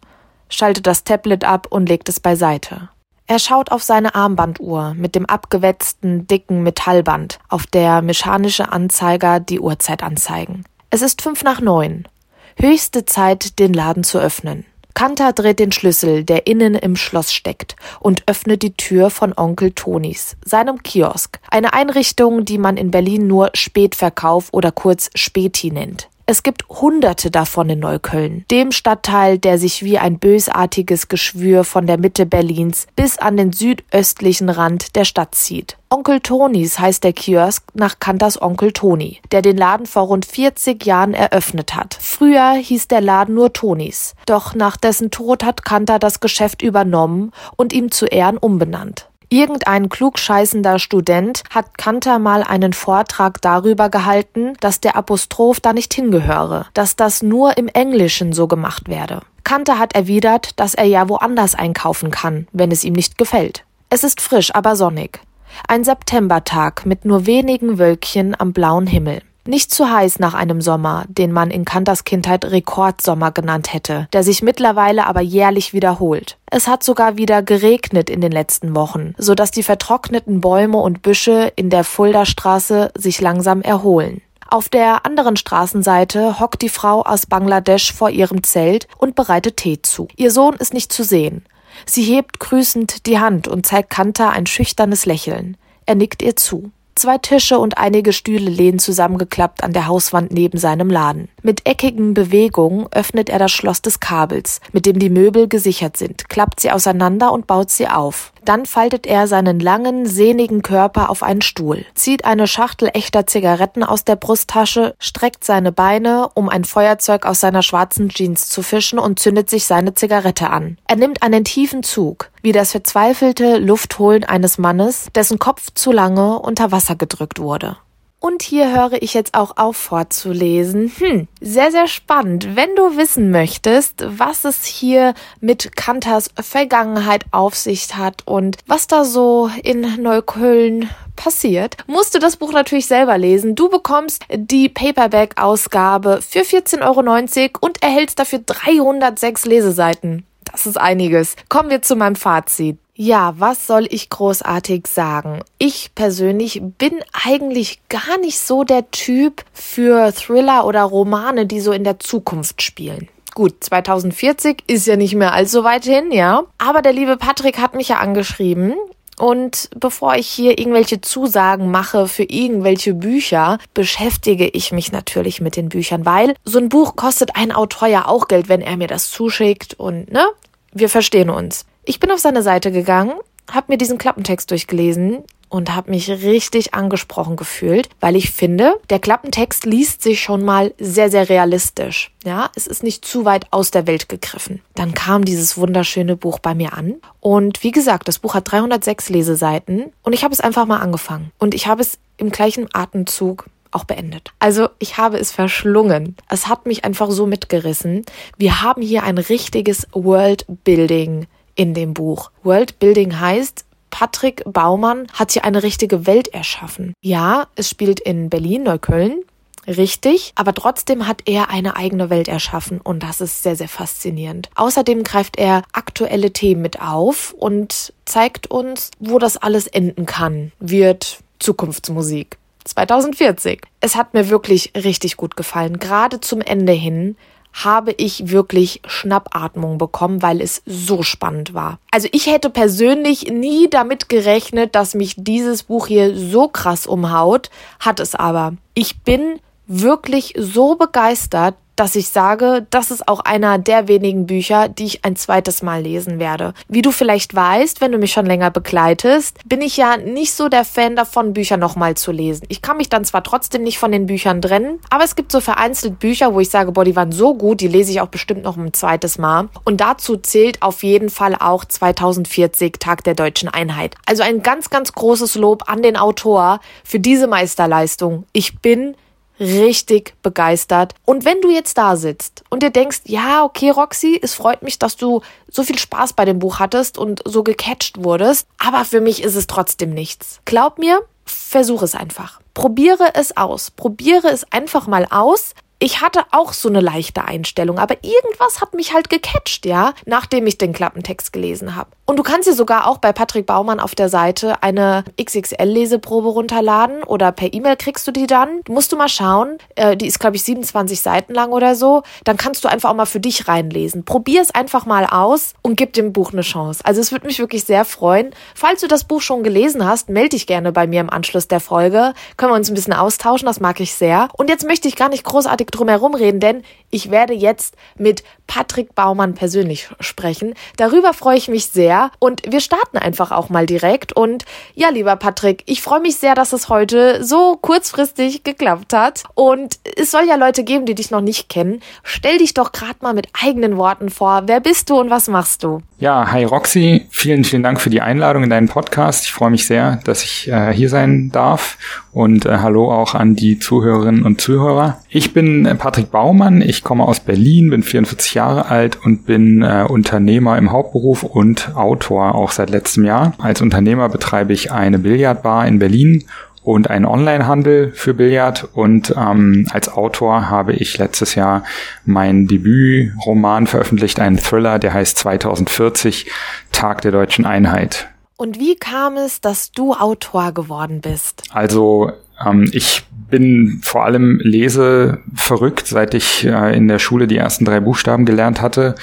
schaltet 0.49 0.89
das 0.89 1.05
Tablet 1.05 1.45
ab 1.45 1.69
und 1.71 1.89
legt 1.89 2.09
es 2.09 2.19
beiseite. 2.19 2.89
Er 3.31 3.39
schaut 3.39 3.71
auf 3.71 3.85
seine 3.85 4.17
Armbanduhr 4.17 4.95
mit 4.95 5.15
dem 5.15 5.25
abgewetzten, 5.25 6.27
dicken 6.27 6.65
Metallband, 6.65 7.39
auf 7.49 7.65
der 7.65 8.03
mechanische 8.03 8.73
Anzeiger 8.73 9.39
die 9.39 9.61
Uhrzeit 9.61 10.03
anzeigen. 10.03 10.65
Es 10.91 11.01
ist 11.01 11.23
fünf 11.23 11.45
nach 11.45 11.61
neun. 11.61 12.09
Höchste 12.57 13.05
Zeit, 13.05 13.61
den 13.61 13.73
Laden 13.73 14.03
zu 14.03 14.19
öffnen. 14.19 14.67
Kanter 14.95 15.33
dreht 15.33 15.61
den 15.61 15.71
Schlüssel, 15.71 16.25
der 16.25 16.49
innen 16.49 16.75
im 16.75 16.97
Schloss 16.97 17.33
steckt, 17.33 17.77
und 18.01 18.25
öffnet 18.27 18.65
die 18.65 18.77
Tür 18.77 19.11
von 19.11 19.33
Onkel 19.37 19.71
Tonis, 19.71 20.37
seinem 20.45 20.83
Kiosk, 20.83 21.39
eine 21.53 21.73
Einrichtung, 21.73 22.45
die 22.45 22.59
man 22.59 22.77
in 22.77 22.91
Berlin 22.91 23.29
nur 23.29 23.51
Spätverkauf 23.55 24.49
oder 24.51 24.73
kurz 24.73 25.09
Späti 25.15 25.71
nennt. 25.71 26.10
Es 26.31 26.45
gibt 26.45 26.69
hunderte 26.69 27.29
davon 27.33 27.69
in 27.71 27.81
Neukölln, 27.81 28.45
dem 28.53 28.71
Stadtteil, 28.71 29.37
der 29.37 29.59
sich 29.59 29.83
wie 29.83 29.99
ein 29.99 30.21
bösartiges 30.21 31.09
Geschwür 31.09 31.65
von 31.65 31.89
der 31.89 31.99
Mitte 31.99 32.25
Berlins 32.25 32.87
bis 32.95 33.19
an 33.19 33.37
den 33.37 33.53
südöstlichen 33.53 34.49
Rand 34.49 34.95
der 34.95 35.05
Stadt 35.05 35.35
zieht. 35.35 35.77
Onkel 35.89 36.21
Tonis 36.21 36.79
heißt 36.79 37.03
der 37.03 37.15
Kiosk 37.15 37.65
nach 37.75 37.99
Kanters 37.99 38.41
Onkel 38.41 38.71
Toni, 38.71 39.19
der 39.33 39.43
den 39.43 39.57
Laden 39.57 39.87
vor 39.87 40.05
rund 40.05 40.25
40 40.25 40.87
Jahren 40.87 41.15
eröffnet 41.15 41.75
hat. 41.75 41.99
Früher 42.01 42.53
hieß 42.53 42.87
der 42.87 43.01
Laden 43.01 43.35
nur 43.35 43.53
Tonis, 43.53 44.15
doch 44.25 44.55
nach 44.55 44.77
dessen 44.77 45.11
Tod 45.11 45.43
hat 45.43 45.65
Kanter 45.65 45.99
das 45.99 46.21
Geschäft 46.21 46.63
übernommen 46.63 47.33
und 47.57 47.73
ihm 47.73 47.91
zu 47.91 48.07
Ehren 48.07 48.39
umbenannt. 48.39 49.10
Irgendein 49.33 49.89
klugscheißender 49.89 50.81
Student 50.81 51.45
hat 51.51 51.79
Kanter 51.79 52.19
mal 52.19 52.43
einen 52.43 52.73
Vortrag 52.73 53.41
darüber 53.41 53.89
gehalten, 53.89 54.55
dass 54.59 54.81
der 54.81 54.97
Apostroph 54.97 55.61
da 55.61 55.73
nicht 55.73 55.95
hingehöre, 55.95 56.67
dass 56.75 56.97
das 56.97 57.23
nur 57.23 57.57
im 57.57 57.69
Englischen 57.69 58.33
so 58.33 58.49
gemacht 58.49 58.89
werde. 58.89 59.21
Kanter 59.45 59.79
hat 59.79 59.95
erwidert, 59.95 60.59
dass 60.59 60.75
er 60.75 60.87
ja 60.87 61.09
woanders 61.09 61.55
einkaufen 61.55 62.11
kann, 62.11 62.49
wenn 62.51 62.73
es 62.73 62.83
ihm 62.83 62.95
nicht 62.95 63.19
gefällt. 63.19 63.65
Es 63.89 64.03
ist 64.03 64.21
frisch, 64.21 64.53
aber 64.53 64.75
sonnig. 64.75 65.21
Ein 65.69 65.85
Septembertag 65.85 66.85
mit 66.85 67.05
nur 67.05 67.27
wenigen 67.27 67.79
Wölkchen 67.79 68.35
am 68.37 68.53
blauen 68.53 68.89
Himmel. 68.89 69.23
Nicht 69.47 69.73
zu 69.73 69.91
heiß 69.91 70.19
nach 70.19 70.35
einem 70.35 70.61
Sommer, 70.61 71.05
den 71.09 71.33
man 71.33 71.51
in 71.51 71.65
Kanters 71.65 72.05
Kindheit 72.05 72.45
Rekordsommer 72.45 73.33
genannt 73.33 73.73
hätte, 73.73 74.07
der 74.13 74.23
sich 74.23 74.43
mittlerweile 74.43 75.07
aber 75.07 75.23
jährlich 75.23 75.73
wiederholt. 75.73 76.37
Es 76.51 76.69
hat 76.69 76.83
sogar 76.83 77.17
wieder 77.17 77.43
geregnet 77.43 78.11
in 78.11 78.21
den 78.21 78.33
letzten 78.33 78.75
Wochen, 78.75 79.15
so 79.17 79.35
dass 79.35 79.51
die 79.51 79.63
vertrockneten 79.63 80.41
Bäume 80.41 80.79
und 80.79 81.03
Büsche 81.03 81.53
in 81.57 81.71
der 81.71 81.85
Fulda-Straße 81.85 82.93
sich 82.97 83.21
langsam 83.21 83.63
erholen. 83.63 84.21
Auf 84.49 84.69
der 84.69 85.07
anderen 85.07 85.37
Straßenseite 85.37 86.41
hockt 86.41 86.61
die 86.61 86.69
Frau 86.69 87.03
aus 87.03 87.27
Bangladesch 87.27 87.93
vor 87.93 88.11
ihrem 88.11 88.43
Zelt 88.43 88.89
und 88.99 89.15
bereitet 89.15 89.59
Tee 89.59 89.81
zu. 89.81 90.09
Ihr 90.17 90.33
Sohn 90.33 90.55
ist 90.55 90.75
nicht 90.75 90.93
zu 90.93 91.05
sehen. 91.05 91.45
Sie 91.87 92.03
hebt 92.03 92.41
grüßend 92.41 93.07
die 93.07 93.21
Hand 93.21 93.47
und 93.47 93.65
zeigt 93.65 93.91
Kanter 93.91 94.31
ein 94.31 94.47
schüchternes 94.47 95.07
Lächeln. 95.07 95.57
Er 95.87 95.95
nickt 95.95 96.21
ihr 96.21 96.35
zu. 96.35 96.73
Zwei 97.01 97.17
Tische 97.17 97.59
und 97.59 97.79
einige 97.79 98.13
Stühle 98.13 98.51
lehnen 98.51 98.79
zusammengeklappt 98.79 99.65
an 99.65 99.73
der 99.73 99.87
Hauswand 99.87 100.33
neben 100.33 100.59
seinem 100.59 100.91
Laden. 100.91 101.31
Mit 101.43 101.67
eckigen 101.67 102.13
Bewegungen 102.13 102.87
öffnet 102.91 103.31
er 103.31 103.39
das 103.39 103.51
Schloss 103.51 103.81
des 103.81 103.99
Kabels, 103.99 104.61
mit 104.73 104.85
dem 104.85 104.99
die 104.99 105.09
Möbel 105.09 105.49
gesichert 105.49 105.97
sind, 105.97 106.29
klappt 106.29 106.61
sie 106.61 106.71
auseinander 106.71 107.33
und 107.33 107.47
baut 107.47 107.71
sie 107.71 107.89
auf. 107.89 108.33
Dann 108.45 108.67
faltet 108.67 109.07
er 109.07 109.27
seinen 109.27 109.59
langen, 109.59 110.07
sehnigen 110.07 110.63
Körper 110.63 111.09
auf 111.09 111.23
einen 111.23 111.43
Stuhl, 111.43 111.85
zieht 111.95 112.25
eine 112.25 112.47
Schachtel 112.47 112.91
echter 112.93 113.27
Zigaretten 113.27 113.83
aus 113.83 114.05
der 114.05 114.17
Brusttasche, 114.17 114.95
streckt 114.99 115.45
seine 115.45 115.73
Beine, 115.73 116.29
um 116.35 116.49
ein 116.49 116.65
Feuerzeug 116.65 117.25
aus 117.25 117.41
seiner 117.41 117.63
schwarzen 117.63 118.09
Jeans 118.11 118.49
zu 118.49 118.63
fischen 118.63 118.99
und 118.99 119.19
zündet 119.19 119.49
sich 119.49 119.65
seine 119.65 119.95
Zigarette 119.95 120.51
an. 120.51 120.79
Er 120.87 120.97
nimmt 120.97 121.23
einen 121.23 121.45
tiefen 121.45 121.83
Zug, 121.83 122.31
wie 122.43 122.53
das 122.53 122.73
verzweifelte 122.73 123.59
Luftholen 123.59 124.25
eines 124.25 124.59
Mannes, 124.59 125.09
dessen 125.15 125.39
Kopf 125.39 125.69
zu 125.75 125.93
lange 125.93 126.39
unter 126.39 126.73
Wasser 126.73 126.97
gedrückt 126.97 127.39
wurde. 127.39 127.77
Und 128.21 128.43
hier 128.43 128.71
höre 128.71 129.03
ich 129.03 129.15
jetzt 129.15 129.33
auch 129.33 129.57
auf 129.57 129.79
vorzulesen. 129.79 130.93
Hm, 130.99 131.27
sehr, 131.41 131.71
sehr 131.71 131.89
spannend. 131.89 132.55
Wenn 132.55 132.77
du 132.77 132.99
wissen 132.99 133.31
möchtest, 133.31 134.05
was 134.07 134.45
es 134.45 134.67
hier 134.67 135.15
mit 135.41 135.75
Kanters 135.75 136.29
Vergangenheit 136.39 137.25
auf 137.31 137.55
sich 137.55 137.97
hat 137.97 138.27
und 138.27 138.59
was 138.67 138.87
da 138.87 139.05
so 139.07 139.51
in 139.63 140.03
Neukölln 140.03 140.91
passiert, 141.17 141.79
musst 141.87 142.15
du 142.15 142.19
das 142.19 142.37
Buch 142.37 142.53
natürlich 142.53 142.87
selber 142.87 143.17
lesen. 143.17 143.55
Du 143.55 143.71
bekommst 143.71 144.23
die 144.31 144.69
Paperback-Ausgabe 144.69 146.21
für 146.21 146.41
14,90 146.41 146.83
Euro 146.83 147.59
und 147.61 147.83
erhältst 147.83 148.19
dafür 148.19 148.41
306 148.41 149.47
Leseseiten. 149.47 150.27
Das 150.53 150.67
ist 150.67 150.79
einiges. 150.79 151.37
Kommen 151.49 151.71
wir 151.71 151.81
zu 151.81 151.97
meinem 151.97 152.17
Fazit. 152.17 152.79
Ja, 153.03 153.33
was 153.39 153.67
soll 153.67 153.87
ich 153.89 154.11
großartig 154.11 154.87
sagen? 154.87 155.41
Ich 155.57 155.95
persönlich 155.95 156.61
bin 156.77 157.01
eigentlich 157.25 157.81
gar 157.89 158.19
nicht 158.19 158.39
so 158.39 158.63
der 158.63 158.91
Typ 158.91 159.43
für 159.55 160.13
Thriller 160.13 160.67
oder 160.67 160.83
Romane, 160.83 161.47
die 161.47 161.61
so 161.61 161.73
in 161.73 161.83
der 161.83 161.99
Zukunft 161.99 162.61
spielen. 162.61 163.09
Gut, 163.35 163.55
2040 163.61 164.65
ist 164.67 164.87
ja 164.87 164.97
nicht 164.97 165.15
mehr 165.15 165.33
allzu 165.33 165.65
weit 165.65 165.87
hin, 165.87 166.13
ja. 166.13 166.43
Aber 166.59 166.83
der 166.83 166.93
liebe 166.93 167.17
Patrick 167.17 167.59
hat 167.59 167.75
mich 167.75 167.89
ja 167.89 168.01
angeschrieben 168.01 168.75
und 169.19 169.71
bevor 169.75 170.17
ich 170.17 170.29
hier 170.29 170.59
irgendwelche 170.59 171.01
Zusagen 171.01 171.71
mache 171.71 172.07
für 172.07 172.25
irgendwelche 172.25 172.93
Bücher, 172.93 173.57
beschäftige 173.73 174.47
ich 174.47 174.73
mich 174.73 174.93
natürlich 174.93 175.41
mit 175.41 175.57
den 175.57 175.71
Büchern, 175.71 176.05
weil 176.05 176.35
so 176.45 176.59
ein 176.59 176.69
Buch 176.69 176.97
kostet 176.97 177.35
ein 177.35 177.51
Autor 177.51 177.89
ja 177.89 178.07
auch 178.07 178.29
Geld, 178.29 178.51
wenn 178.51 178.61
er 178.61 178.77
mir 178.77 178.89
das 178.89 179.11
zuschickt 179.11 179.73
und 179.73 180.13
ne? 180.13 180.27
Wir 180.75 180.91
verstehen 180.91 181.31
uns. 181.31 181.65
Ich 181.91 181.99
bin 181.99 182.13
auf 182.13 182.21
seine 182.21 182.45
Seite 182.45 182.71
gegangen, 182.71 183.15
habe 183.51 183.73
mir 183.73 183.77
diesen 183.77 183.99
Klappentext 183.99 184.49
durchgelesen 184.49 185.25
und 185.49 185.75
habe 185.75 185.91
mich 185.91 186.09
richtig 186.09 186.73
angesprochen 186.73 187.35
gefühlt, 187.35 187.89
weil 187.99 188.15
ich 188.15 188.31
finde, 188.31 188.79
der 188.91 189.01
Klappentext 189.01 189.67
liest 189.67 190.01
sich 190.01 190.21
schon 190.21 190.45
mal 190.45 190.73
sehr, 190.79 191.11
sehr 191.11 191.29
realistisch. 191.29 192.13
Ja, 192.25 192.49
es 192.55 192.69
ist 192.69 192.85
nicht 192.85 193.05
zu 193.05 193.25
weit 193.25 193.47
aus 193.51 193.73
der 193.73 193.89
Welt 193.89 194.09
gegriffen. 194.09 194.63
Dann 194.77 194.95
kam 194.95 195.25
dieses 195.25 195.59
wunderschöne 195.59 196.15
Buch 196.15 196.39
bei 196.39 196.55
mir 196.55 196.75
an 196.75 196.95
und 197.19 197.65
wie 197.65 197.73
gesagt, 197.73 198.07
das 198.07 198.21
Buch 198.21 198.35
hat 198.35 198.53
306 198.53 199.09
Leseseiten 199.09 199.87
und 200.05 200.13
ich 200.13 200.23
habe 200.23 200.33
es 200.33 200.41
einfach 200.41 200.67
mal 200.67 200.79
angefangen 200.79 201.33
und 201.41 201.57
ich 201.57 201.67
habe 201.67 201.83
es 201.83 201.99
im 202.19 202.31
gleichen 202.31 202.69
Atemzug 202.73 203.47
auch 203.73 203.83
beendet. 203.83 204.33
Also 204.39 204.69
ich 204.79 204.97
habe 204.97 205.19
es 205.19 205.33
verschlungen. 205.33 206.17
Es 206.29 206.47
hat 206.47 206.67
mich 206.67 206.85
einfach 206.85 207.11
so 207.11 207.27
mitgerissen. 207.27 208.05
Wir 208.37 208.63
haben 208.63 208.81
hier 208.81 209.03
ein 209.03 209.19
richtiges 209.19 209.89
Worldbuilding 209.93 211.27
in 211.55 211.75
dem 211.75 211.95
Buch. 211.95 212.31
Worldbuilding 212.43 213.21
heißt, 213.21 213.65
Patrick 213.91 214.43
Baumann 214.47 215.07
hat 215.13 215.33
hier 215.33 215.45
eine 215.45 215.63
richtige 215.63 216.07
Welt 216.07 216.29
erschaffen. 216.29 216.95
Ja, 217.03 217.49
es 217.57 217.69
spielt 217.69 218.01
in 218.01 218.31
Berlin, 218.31 218.63
Neukölln. 218.63 219.23
Richtig, 219.67 220.33
aber 220.37 220.55
trotzdem 220.55 221.07
hat 221.07 221.23
er 221.27 221.51
eine 221.51 221.77
eigene 221.77 222.09
Welt 222.09 222.29
erschaffen 222.29 222.81
und 222.81 223.03
das 223.03 223.21
ist 223.21 223.43
sehr, 223.43 223.57
sehr 223.57 223.69
faszinierend. 223.69 224.49
Außerdem 224.55 225.05
greift 225.05 225.39
er 225.39 225.63
aktuelle 225.73 226.33
Themen 226.33 226.63
mit 226.63 226.81
auf 226.81 227.35
und 227.35 227.93
zeigt 228.07 228.51
uns, 228.51 228.91
wo 228.99 229.19
das 229.19 229.37
alles 229.37 229.67
enden 229.67 230.07
kann, 230.07 230.53
wird 230.61 231.23
Zukunftsmusik. 231.39 232.39
2040. 232.65 233.63
Es 233.81 233.97
hat 233.97 234.15
mir 234.15 234.29
wirklich 234.29 234.73
richtig 234.75 235.17
gut 235.17 235.37
gefallen. 235.37 235.79
Gerade 235.79 236.21
zum 236.21 236.41
Ende 236.41 236.73
hin 236.73 237.17
habe 237.53 237.93
ich 237.93 238.31
wirklich 238.31 238.81
Schnappatmung 238.87 239.79
bekommen, 239.79 240.23
weil 240.23 240.41
es 240.41 240.63
so 240.67 241.03
spannend 241.03 241.55
war. 241.55 241.79
Also 241.91 242.09
ich 242.13 242.27
hätte 242.27 242.51
persönlich 242.51 243.31
nie 243.31 243.69
damit 243.69 244.09
gerechnet, 244.09 244.75
dass 244.75 244.95
mich 244.95 245.15
dieses 245.17 245.65
Buch 245.65 245.87
hier 245.87 246.17
so 246.17 246.49
krass 246.49 246.87
umhaut, 246.87 247.51
hat 247.79 248.01
es 248.01 248.15
aber. 248.15 248.55
Ich 248.75 249.01
bin 249.01 249.41
wirklich 249.67 250.35
so 250.37 250.75
begeistert, 250.75 251.55
dass 251.81 251.97
ich 251.97 252.11
sage, 252.11 252.67
das 252.69 252.91
ist 252.91 253.09
auch 253.09 253.21
einer 253.21 253.57
der 253.57 253.89
wenigen 253.89 254.27
Bücher, 254.27 254.69
die 254.69 254.85
ich 254.85 255.07
ein 255.07 255.17
zweites 255.17 255.63
Mal 255.63 255.81
lesen 255.81 256.19
werde. 256.19 256.53
Wie 256.69 256.83
du 256.83 256.93
vielleicht 256.93 257.35
weißt, 257.35 257.81
wenn 257.81 257.91
du 257.91 257.97
mich 257.97 258.13
schon 258.13 258.27
länger 258.27 258.51
begleitest, 258.51 259.39
bin 259.47 259.63
ich 259.63 259.79
ja 259.79 259.97
nicht 259.97 260.35
so 260.35 260.51
der 260.51 260.67
Fan 260.67 260.95
davon, 260.95 261.33
Bücher 261.33 261.57
nochmal 261.57 261.97
zu 261.97 262.13
lesen. 262.13 262.45
Ich 262.49 262.61
kann 262.61 262.77
mich 262.77 262.91
dann 262.91 263.07
zwar 263.07 263.25
trotzdem 263.25 263.63
nicht 263.63 263.79
von 263.79 263.93
den 263.93 264.05
Büchern 264.05 264.43
trennen, 264.43 264.79
aber 264.91 265.05
es 265.05 265.17
gibt 265.17 265.33
so 265.33 265.41
vereinzelt 265.41 265.99
Bücher, 265.99 266.35
wo 266.35 266.41
ich 266.41 266.51
sage, 266.51 266.71
boah, 266.71 266.85
die 266.85 266.97
waren 266.97 267.13
so 267.13 267.33
gut, 267.33 267.63
die 267.63 267.69
lese 267.69 267.93
ich 267.93 268.03
auch 268.03 268.09
bestimmt 268.09 268.43
noch 268.43 268.59
ein 268.59 268.75
zweites 268.75 269.17
Mal. 269.17 269.49
Und 269.65 269.81
dazu 269.81 270.19
zählt 270.19 270.61
auf 270.61 270.83
jeden 270.83 271.09
Fall 271.09 271.35
auch 271.35 271.65
2040 271.65 272.79
Tag 272.79 273.05
der 273.05 273.15
deutschen 273.15 273.49
Einheit. 273.49 273.95
Also 274.05 274.23
ein 274.23 274.43
ganz, 274.43 274.69
ganz 274.69 274.93
großes 274.93 275.35
Lob 275.37 275.71
an 275.71 275.81
den 275.81 275.97
Autor 275.97 276.61
für 276.85 277.01
diese 277.01 277.27
Meisterleistung. 277.27 278.27
Ich 278.35 278.59
bin 278.59 278.97
richtig 279.41 280.15
begeistert. 280.23 280.95
Und 281.05 281.25
wenn 281.25 281.41
du 281.41 281.51
jetzt 281.51 281.79
da 281.79 281.97
sitzt 281.97 282.45
und 282.51 282.63
dir 282.63 282.71
denkst, 282.71 283.01
ja, 283.07 283.43
okay, 283.43 283.71
Roxy, 283.71 284.21
es 284.23 284.35
freut 284.35 284.63
mich, 284.63 284.79
dass 284.79 284.97
du 284.97 285.23
so 285.51 285.65
viel 285.65 285.79
Spaß 285.79 286.13
bei 286.13 286.25
dem 286.25 286.39
Buch 286.39 286.59
hattest 286.59 286.99
und 286.99 287.23
so 287.25 287.43
gecatcht 287.43 288.05
wurdest, 288.05 288.47
aber 288.59 288.85
für 288.85 289.01
mich 289.01 289.23
ist 289.23 289.35
es 289.35 289.47
trotzdem 289.47 289.91
nichts. 289.91 290.41
Glaub 290.45 290.79
mir, 290.79 291.01
versuch 291.25 291.83
es 291.83 291.95
einfach. 291.95 292.41
Probiere 292.55 293.15
es 293.15 293.37
aus. 293.37 293.71
Probiere 293.71 294.29
es 294.29 294.45
einfach 294.53 294.87
mal 294.87 295.07
aus 295.11 295.55
ich 295.83 296.03
hatte 296.03 296.25
auch 296.31 296.53
so 296.53 296.69
eine 296.69 296.81
leichte 296.81 297.25
Einstellung, 297.25 297.79
aber 297.79 297.97
irgendwas 298.05 298.61
hat 298.61 298.75
mich 298.75 298.93
halt 298.93 299.09
gecatcht, 299.09 299.65
ja, 299.65 299.95
nachdem 300.05 300.47
ich 300.47 300.59
den 300.59 300.75
Klappentext 300.75 301.33
gelesen 301.33 301.75
habe. 301.75 301.91
Und 302.11 302.17
du 302.17 302.25
kannst 302.25 302.49
dir 302.49 302.55
sogar 302.55 302.89
auch 302.89 302.99
bei 302.99 303.13
Patrick 303.13 303.47
Baumann 303.47 303.79
auf 303.79 303.95
der 303.95 304.09
Seite 304.09 304.65
eine 304.65 305.05
XXL-Leseprobe 305.17 306.27
runterladen 306.27 307.05
oder 307.05 307.31
per 307.31 307.55
E-Mail 307.55 307.77
kriegst 307.77 308.05
du 308.05 308.11
die 308.11 308.27
dann. 308.27 308.63
Musst 308.69 308.91
du 308.91 308.97
mal 308.97 309.09
schauen, 309.09 309.59
äh, 309.77 309.97
die 309.97 310.09
ist, 310.09 310.19
glaube 310.19 310.35
ich, 310.35 310.43
27 310.43 311.01
Seiten 311.01 311.35
lang 311.35 311.53
oder 311.53 311.77
so. 311.77 312.03
Dann 312.25 312.37
kannst 312.37 312.65
du 312.65 312.69
einfach 312.69 312.91
auch 312.91 312.97
mal 312.97 313.07
für 313.07 313.21
dich 313.21 313.47
reinlesen. 313.47 314.05
Probier 314.05 314.43
es 314.43 314.53
einfach 314.53 314.87
mal 314.87 315.07
aus 315.07 315.55
und 315.63 315.77
gib 315.77 315.93
dem 315.93 316.13
Buch 316.13 316.33
eine 316.33 316.43
Chance. 316.43 316.81
Also 316.83 317.01
es 317.01 317.13
würde 317.13 317.29
mich 317.29 317.39
wirklich 317.39 317.63
sehr 317.63 317.85
freuen. 317.85 318.31
Falls 318.57 318.81
du 318.81 318.89
das 318.89 319.05
Buch 319.05 319.21
schon 319.21 319.45
gelesen 319.45 319.87
hast, 319.87 320.09
melde 320.09 320.31
dich 320.31 320.49
gerne 320.49 320.73
bei 320.73 320.89
mir 320.89 321.03
im 321.03 321.11
Anschluss 321.11 321.47
der 321.47 321.61
Folge. 321.61 322.15
Können 322.37 322.51
wir 322.51 322.57
uns 322.57 322.69
ein 322.69 322.75
bisschen 322.75 322.93
austauschen, 322.93 323.47
das 323.47 323.61
mag 323.61 323.79
ich 323.79 323.95
sehr. 323.95 324.31
Und 324.37 324.51
jetzt 324.51 324.67
möchte 324.67 324.89
ich 324.89 324.97
gar 324.97 325.11
nicht 325.11 325.23
großartig 325.23 325.69
drum 325.69 325.89
herum 325.89 326.17
reden, 326.17 326.41
denn 326.41 326.65
ich 326.91 327.13
werde 327.13 327.35
jetzt 327.35 327.77
mit 327.97 328.25
Patrick 328.49 328.97
Baumann 328.97 329.35
persönlich 329.35 329.89
sprechen. 330.01 330.55
Darüber 330.77 331.15
freue 331.15 331.37
ich 331.37 331.47
mich 331.47 331.67
sehr 331.67 332.00
und 332.19 332.43
wir 332.47 332.61
starten 332.61 332.99
einfach 332.99 333.31
auch 333.33 333.49
mal 333.49 333.67
direkt. 333.67 334.13
Und 334.13 334.45
ja, 334.75 334.89
lieber 334.89 335.17
Patrick, 335.17 335.63
ich 335.67 335.83
freue 335.83 336.01
mich 336.01 336.17
sehr, 336.17 336.35
dass 336.35 336.53
es 336.53 336.69
heute 336.69 337.25
so 337.25 337.57
kurzfristig 337.57 338.45
geklappt 338.45 338.93
hat. 338.93 339.25
Und 339.35 339.79
es 339.97 340.11
soll 340.11 340.25
ja 340.27 340.37
Leute 340.37 340.65
geben, 340.65 340.87
die 340.87 340.95
dich 340.95 341.11
noch 341.11 341.21
nicht 341.21 341.49
kennen. 341.49 341.81
Stell 342.03 342.39
dich 342.39 342.55
doch 342.55 342.73
gerade 342.73 342.97
mal 343.01 343.15
mit 343.15 343.29
eigenen 343.43 343.77
Worten 343.77 344.11
vor. 344.11 344.43
Wer 344.47 344.61
bist 344.61 344.91
du 344.91 345.01
und 345.01 345.11
was 345.11 345.29
machst 345.29 345.63
du? 345.63 345.83
Ja, 346.01 346.33
hi 346.33 346.45
Roxy, 346.45 347.07
vielen, 347.11 347.45
vielen 347.45 347.63
Dank 347.63 347.79
für 347.79 347.91
die 347.91 348.01
Einladung 348.01 348.45
in 348.45 348.49
deinen 348.49 348.69
Podcast. 348.69 349.27
Ich 349.27 349.33
freue 349.33 349.51
mich 349.51 349.67
sehr, 349.67 350.01
dass 350.05 350.25
ich 350.25 350.49
äh, 350.49 350.73
hier 350.73 350.89
sein 350.89 351.31
darf 351.31 351.77
und 352.13 352.47
äh, 352.47 352.57
hallo 352.57 352.91
auch 352.91 353.15
an 353.15 353.37
die 353.37 353.59
Zuhörerinnen 353.59 354.25
und 354.25 354.41
Zuhörer. 354.41 354.99
Ich 355.11 355.35
bin 355.35 355.67
äh, 355.67 355.75
Patrick 355.75 356.11
Baumann, 356.11 356.63
ich 356.63 356.83
komme 356.83 357.05
aus 357.05 357.21
Berlin, 357.21 357.69
bin 357.69 357.83
44 357.83 358.33
Jahre 358.33 358.67
alt 358.67 358.99
und 359.05 359.27
bin 359.27 359.61
äh, 359.61 359.85
Unternehmer 359.87 360.57
im 360.57 360.73
Hauptberuf 360.73 361.23
und 361.23 361.75
Autor 361.91 362.35
auch 362.37 362.53
seit 362.53 362.71
letztem 362.71 363.05
Jahr. 363.05 363.35
Als 363.39 363.61
Unternehmer 363.61 364.09
betreibe 364.09 364.53
ich 364.53 364.71
eine 364.71 364.99
Billardbar 365.01 365.67
in 365.67 365.81
Berlin 365.81 366.25
und 366.63 366.89
einen 366.89 367.05
Onlinehandel 367.05 367.93
für 367.93 368.15
Billard. 368.15 368.69
Und 368.75 369.15
ähm, 369.17 369.67
als 369.71 369.89
Autor 369.89 370.49
habe 370.49 370.73
ich 370.73 370.99
letztes 370.99 371.35
Jahr 371.35 371.65
mein 372.05 372.47
Debütroman 372.47 373.67
veröffentlicht, 373.67 374.21
einen 374.21 374.39
Thriller, 374.39 374.79
der 374.79 374.95
heißt 374.95 375.19
2040 375.19 376.31
Tag 376.71 377.01
der 377.01 377.13
deutschen 377.13 377.45
Einheit. 377.45 378.09
Und 378.37 378.59
wie 378.59 378.77
kam 378.77 379.17
es, 379.17 379.41
dass 379.41 379.73
du 379.73 379.93
Autor 379.95 380.53
geworden 380.53 381.01
bist? 381.01 381.43
Also 381.51 382.13
ähm, 382.45 382.71
ich 382.73 383.05
bin 383.31 383.81
vor 383.83 384.05
allem 384.05 384.41
lese 384.43 385.19
verrückt, 385.35 385.87
seit 385.87 386.15
ich 386.15 386.47
äh, 386.47 386.77
in 386.77 386.89
der 386.89 386.99
Schule 386.99 387.27
die 387.27 387.37
ersten 387.37 387.65
drei 387.65 387.81
Buchstaben 387.81 388.25
gelernt 388.27 388.61
hatte 388.61 388.95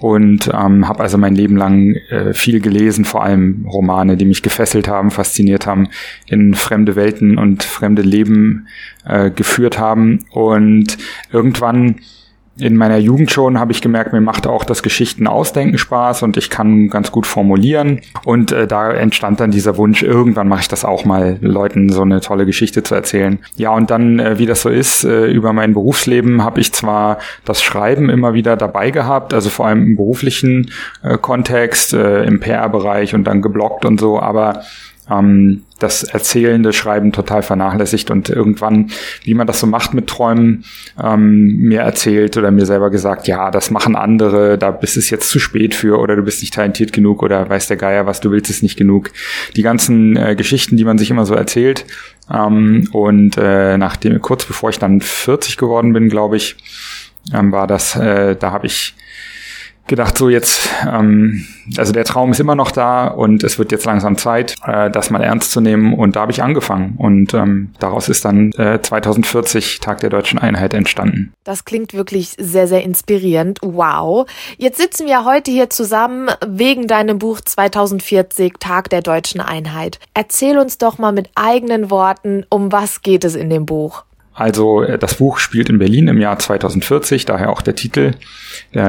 und 0.00 0.50
ähm, 0.52 0.88
habe 0.88 1.00
also 1.00 1.18
mein 1.18 1.34
Leben 1.34 1.56
lang 1.56 1.94
äh, 2.10 2.34
viel 2.34 2.60
gelesen, 2.60 3.04
vor 3.04 3.24
allem 3.24 3.66
Romane, 3.70 4.16
die 4.16 4.24
mich 4.24 4.42
gefesselt 4.42 4.88
haben, 4.88 5.10
fasziniert 5.10 5.66
haben, 5.66 5.88
in 6.26 6.54
fremde 6.54 6.96
Welten 6.96 7.38
und 7.38 7.62
fremde 7.62 8.02
Leben 8.02 8.66
äh, 9.04 9.30
geführt 9.30 9.78
haben. 9.78 10.26
Und 10.30 10.98
irgendwann 11.32 11.96
in 12.56 12.76
meiner 12.76 12.98
Jugend 12.98 13.32
schon 13.32 13.58
habe 13.58 13.72
ich 13.72 13.82
gemerkt, 13.82 14.12
mir 14.12 14.20
macht 14.20 14.46
auch 14.46 14.64
das 14.64 14.82
Geschichten 14.82 15.26
ausdenken 15.26 15.76
Spaß 15.76 16.22
und 16.22 16.36
ich 16.36 16.50
kann 16.50 16.88
ganz 16.88 17.10
gut 17.10 17.26
formulieren. 17.26 18.00
Und 18.24 18.52
äh, 18.52 18.68
da 18.68 18.92
entstand 18.92 19.40
dann 19.40 19.50
dieser 19.50 19.76
Wunsch, 19.76 20.02
irgendwann 20.02 20.46
mache 20.46 20.60
ich 20.60 20.68
das 20.68 20.84
auch 20.84 21.04
mal, 21.04 21.38
Leuten 21.40 21.88
so 21.88 22.02
eine 22.02 22.20
tolle 22.20 22.46
Geschichte 22.46 22.84
zu 22.84 22.94
erzählen. 22.94 23.40
Ja, 23.56 23.70
und 23.70 23.90
dann, 23.90 24.20
äh, 24.20 24.38
wie 24.38 24.46
das 24.46 24.62
so 24.62 24.68
ist, 24.68 25.04
äh, 25.04 25.26
über 25.26 25.52
mein 25.52 25.74
Berufsleben 25.74 26.44
habe 26.44 26.60
ich 26.60 26.72
zwar 26.72 27.18
das 27.44 27.62
Schreiben 27.62 28.08
immer 28.08 28.34
wieder 28.34 28.56
dabei 28.56 28.90
gehabt, 28.90 29.34
also 29.34 29.50
vor 29.50 29.66
allem 29.66 29.84
im 29.84 29.96
beruflichen 29.96 30.70
äh, 31.02 31.18
Kontext, 31.18 31.92
äh, 31.92 32.22
im 32.24 32.38
PR-Bereich 32.38 33.14
und 33.14 33.24
dann 33.24 33.42
geblockt 33.42 33.84
und 33.84 33.98
so, 33.98 34.20
aber 34.20 34.62
ähm, 35.10 35.62
das 35.78 36.02
erzählende 36.02 36.72
Schreiben 36.72 37.12
total 37.12 37.42
vernachlässigt 37.42 38.10
und 38.10 38.30
irgendwann, 38.30 38.90
wie 39.22 39.34
man 39.34 39.46
das 39.46 39.60
so 39.60 39.66
macht 39.66 39.92
mit 39.92 40.06
Träumen, 40.06 40.64
ähm, 41.02 41.56
mir 41.58 41.80
erzählt 41.80 42.36
oder 42.36 42.50
mir 42.50 42.64
selber 42.64 42.90
gesagt, 42.90 43.26
ja, 43.26 43.50
das 43.50 43.70
machen 43.70 43.96
andere, 43.96 44.56
da 44.56 44.70
bist 44.70 44.96
es 44.96 45.10
jetzt 45.10 45.28
zu 45.28 45.38
spät 45.38 45.74
für 45.74 45.98
oder 45.98 46.16
du 46.16 46.22
bist 46.22 46.40
nicht 46.40 46.54
talentiert 46.54 46.92
genug 46.92 47.22
oder 47.22 47.48
weiß 47.48 47.66
der 47.66 47.76
Geier 47.76 48.06
was, 48.06 48.20
du 48.20 48.30
willst 48.30 48.50
es 48.50 48.62
nicht 48.62 48.76
genug. 48.76 49.10
Die 49.56 49.62
ganzen 49.62 50.16
äh, 50.16 50.36
Geschichten, 50.36 50.76
die 50.76 50.84
man 50.84 50.98
sich 50.98 51.10
immer 51.10 51.26
so 51.26 51.34
erzählt. 51.34 51.84
Ähm, 52.32 52.88
und 52.92 53.36
äh, 53.36 53.76
nachdem, 53.76 54.20
kurz 54.22 54.44
bevor 54.44 54.70
ich 54.70 54.78
dann 54.78 55.00
40 55.00 55.58
geworden 55.58 55.92
bin, 55.92 56.08
glaube 56.08 56.36
ich, 56.36 56.56
ähm, 57.32 57.52
war 57.52 57.66
das, 57.66 57.96
äh, 57.96 58.36
da 58.36 58.52
habe 58.52 58.66
ich 58.66 58.94
gedacht, 59.86 60.16
so 60.16 60.28
jetzt, 60.28 60.68
ähm, 60.90 61.44
also 61.76 61.92
der 61.92 62.04
Traum 62.04 62.32
ist 62.32 62.40
immer 62.40 62.54
noch 62.54 62.70
da 62.70 63.06
und 63.06 63.44
es 63.44 63.58
wird 63.58 63.72
jetzt 63.72 63.84
langsam 63.84 64.16
Zeit, 64.16 64.56
äh, 64.66 64.90
das 64.90 65.10
mal 65.10 65.22
ernst 65.22 65.50
zu 65.50 65.60
nehmen. 65.60 65.94
Und 65.94 66.16
da 66.16 66.22
habe 66.22 66.32
ich 66.32 66.42
angefangen. 66.42 66.94
Und 66.96 67.34
ähm, 67.34 67.72
daraus 67.78 68.08
ist 68.08 68.24
dann 68.24 68.52
äh, 68.52 68.80
2040 68.80 69.80
Tag 69.80 70.00
der 70.00 70.10
deutschen 70.10 70.38
Einheit 70.38 70.74
entstanden. 70.74 71.32
Das 71.44 71.64
klingt 71.64 71.94
wirklich 71.94 72.34
sehr, 72.38 72.66
sehr 72.66 72.82
inspirierend. 72.82 73.58
Wow. 73.62 74.26
Jetzt 74.56 74.78
sitzen 74.78 75.06
wir 75.06 75.24
heute 75.24 75.50
hier 75.50 75.70
zusammen 75.70 76.30
wegen 76.46 76.86
deinem 76.86 77.18
Buch 77.18 77.40
2040 77.40 78.54
Tag 78.58 78.90
der 78.90 79.02
deutschen 79.02 79.40
Einheit. 79.40 79.98
Erzähl 80.14 80.58
uns 80.58 80.78
doch 80.78 80.98
mal 80.98 81.12
mit 81.12 81.30
eigenen 81.34 81.90
Worten, 81.90 82.44
um 82.48 82.72
was 82.72 83.02
geht 83.02 83.24
es 83.24 83.34
in 83.34 83.50
dem 83.50 83.66
Buch? 83.66 84.04
Also 84.34 84.82
äh, 84.82 84.98
das 84.98 85.14
Buch 85.14 85.38
spielt 85.38 85.70
in 85.70 85.78
Berlin 85.78 86.08
im 86.08 86.20
Jahr 86.20 86.38
2040, 86.38 87.24
daher 87.24 87.50
auch 87.50 87.62
der 87.62 87.74
Titel. 87.74 88.12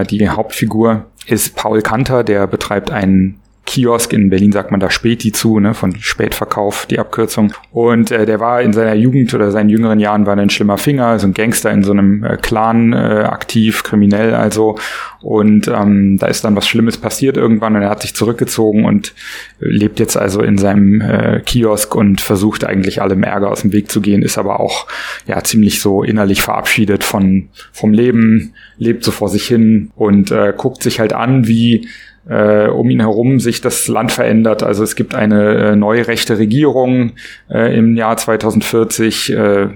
Die 0.10 0.30
Hauptfigur 0.30 1.06
ist 1.28 1.56
Paul 1.56 1.82
Kanter, 1.82 2.24
der 2.24 2.48
betreibt 2.48 2.92
einen 2.92 3.40
Kiosk. 3.66 4.14
In 4.14 4.30
Berlin 4.30 4.52
sagt 4.52 4.72
man 4.72 4.80
da 4.80 4.90
Späti 4.90 5.32
zu, 5.32 5.60
ne, 5.60 5.74
von 5.74 5.96
Spätverkauf, 6.00 6.86
die 6.86 7.00
Abkürzung. 7.00 7.54
Und 7.72 8.12
äh, 8.12 8.26
der 8.26 8.40
war 8.40 8.62
in 8.62 8.74
seiner 8.74 8.94
Jugend 8.94 9.34
oder 9.34 9.52
seinen 9.52 9.70
jüngeren 9.70 10.00
Jahren 10.00 10.26
war 10.26 10.38
ein 10.38 10.50
schlimmer 10.50 10.78
Finger, 10.78 11.18
so 11.20 11.28
ein 11.28 11.34
Gangster 11.34 11.72
in 11.72 11.84
so 11.84 11.92
einem 11.92 12.24
äh, 12.24 12.38
Clan 12.38 12.94
äh, 12.94 13.26
aktiv, 13.26 13.84
kriminell 13.84 14.34
also. 14.34 14.78
Und 15.22 15.68
ähm, 15.68 16.18
da 16.20 16.28
ist 16.28 16.44
dann 16.44 16.56
was 16.56 16.68
Schlimmes 16.68 16.98
passiert 16.98 17.36
irgendwann 17.36 17.76
und 17.76 17.82
er 17.82 17.90
hat 17.90 18.04
sich 18.04 18.14
zurückgezogen 18.14 18.86
und 18.86 19.14
lebt 19.60 20.00
jetzt 20.00 20.18
also 20.18 20.42
in 20.42 20.58
seinem 20.58 21.02
äh, 21.02 21.42
Kiosk 21.44 21.96
und 21.96 22.22
versucht 22.22 22.64
eigentlich 22.64 23.02
allem 23.02 23.24
Ärger 23.24 23.50
aus 23.50 23.62
dem 23.62 23.72
Weg 23.72 23.90
zu 23.90 24.02
gehen, 24.02 24.22
ist 24.22 24.38
aber 24.38 24.60
auch 24.60 24.86
ja 25.26 25.44
ziemlich 25.44 25.82
so 25.82 26.04
innerlich 26.04 26.44
verabschiedet 26.44 27.04
von 27.04 27.50
vom 27.72 27.92
Leben, 27.92 28.54
lebt 28.78 29.04
so 29.04 29.12
vor 29.12 29.30
sich 29.30 29.48
hin 29.48 29.90
und 29.96 30.30
äh, 30.30 30.54
guckt 30.56 30.84
sich 30.84 31.00
halt 31.00 31.14
an, 31.14 31.48
wie 31.48 31.88
äh, 32.28 32.68
um 32.68 32.90
ihn 32.90 33.02
herum 33.02 33.40
sich 33.40 33.62
das 33.62 33.88
Land 33.88 34.12
verändert. 34.12 34.64
Also 34.64 34.84
es 34.84 34.96
gibt 34.96 35.14
eine 35.14 35.56
äh, 35.56 35.76
neue 35.76 36.08
rechte 36.08 36.38
Regierung 36.38 37.14
äh, 37.50 37.78
im 37.78 37.96
Jahr 37.96 38.18
2040. 38.18 39.32
Äh, 39.32 39.68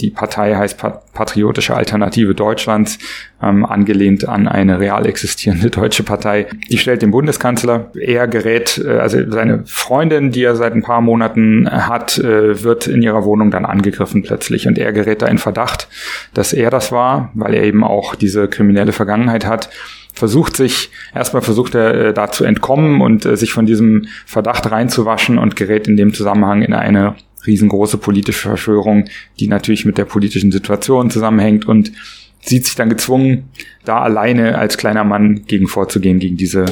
die 0.00 0.10
Partei 0.10 0.54
heißt 0.54 0.78
Patriotische 1.12 1.74
Alternative 1.74 2.34
Deutschlands, 2.34 2.98
ähm, 3.42 3.64
angelehnt 3.64 4.28
an 4.28 4.46
eine 4.46 4.78
real 4.78 5.06
existierende 5.06 5.70
deutsche 5.70 6.02
Partei. 6.02 6.46
Die 6.70 6.78
stellt 6.78 7.02
den 7.02 7.10
Bundeskanzler. 7.10 7.90
Er 8.00 8.28
gerät, 8.28 8.80
äh, 8.84 8.98
also 8.98 9.18
seine 9.30 9.62
Freundin, 9.64 10.30
die 10.30 10.44
er 10.44 10.54
seit 10.54 10.74
ein 10.74 10.82
paar 10.82 11.00
Monaten 11.00 11.68
hat, 11.68 12.18
äh, 12.18 12.62
wird 12.62 12.86
in 12.86 13.02
ihrer 13.02 13.24
Wohnung 13.24 13.50
dann 13.50 13.64
angegriffen 13.64 14.22
plötzlich. 14.22 14.68
Und 14.68 14.78
er 14.78 14.92
gerät 14.92 15.22
da 15.22 15.26
in 15.26 15.38
Verdacht, 15.38 15.88
dass 16.32 16.52
er 16.52 16.70
das 16.70 16.92
war, 16.92 17.30
weil 17.34 17.54
er 17.54 17.64
eben 17.64 17.82
auch 17.82 18.14
diese 18.14 18.46
kriminelle 18.46 18.92
Vergangenheit 18.92 19.46
hat 19.46 19.70
versucht 20.16 20.56
sich, 20.56 20.90
erstmal 21.14 21.42
versucht 21.42 21.74
er 21.74 21.94
äh, 21.94 22.14
da 22.14 22.32
zu 22.32 22.44
entkommen 22.44 23.00
und 23.00 23.24
äh, 23.26 23.36
sich 23.36 23.52
von 23.52 23.66
diesem 23.66 24.08
Verdacht 24.24 24.68
reinzuwaschen 24.70 25.38
und 25.38 25.56
gerät 25.56 25.86
in 25.86 25.96
dem 25.96 26.14
Zusammenhang 26.14 26.62
in 26.62 26.72
eine 26.72 27.14
riesengroße 27.46 27.98
politische 27.98 28.48
Verschwörung, 28.48 29.04
die 29.38 29.46
natürlich 29.46 29.84
mit 29.84 29.98
der 29.98 30.06
politischen 30.06 30.50
Situation 30.50 31.10
zusammenhängt 31.10 31.66
und 31.66 31.92
sieht 32.40 32.64
sich 32.64 32.74
dann 32.74 32.88
gezwungen, 32.88 33.50
da 33.84 34.00
alleine 34.00 34.58
als 34.58 34.78
kleiner 34.78 35.04
Mann 35.04 35.44
gegen 35.46 35.68
vorzugehen, 35.68 36.18
gegen 36.18 36.36
diese, 36.36 36.64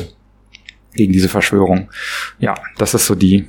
gegen 0.94 1.12
diese 1.12 1.28
Verschwörung. 1.28 1.90
Ja, 2.38 2.54
das 2.78 2.94
ist 2.94 3.06
so 3.06 3.14
die 3.14 3.46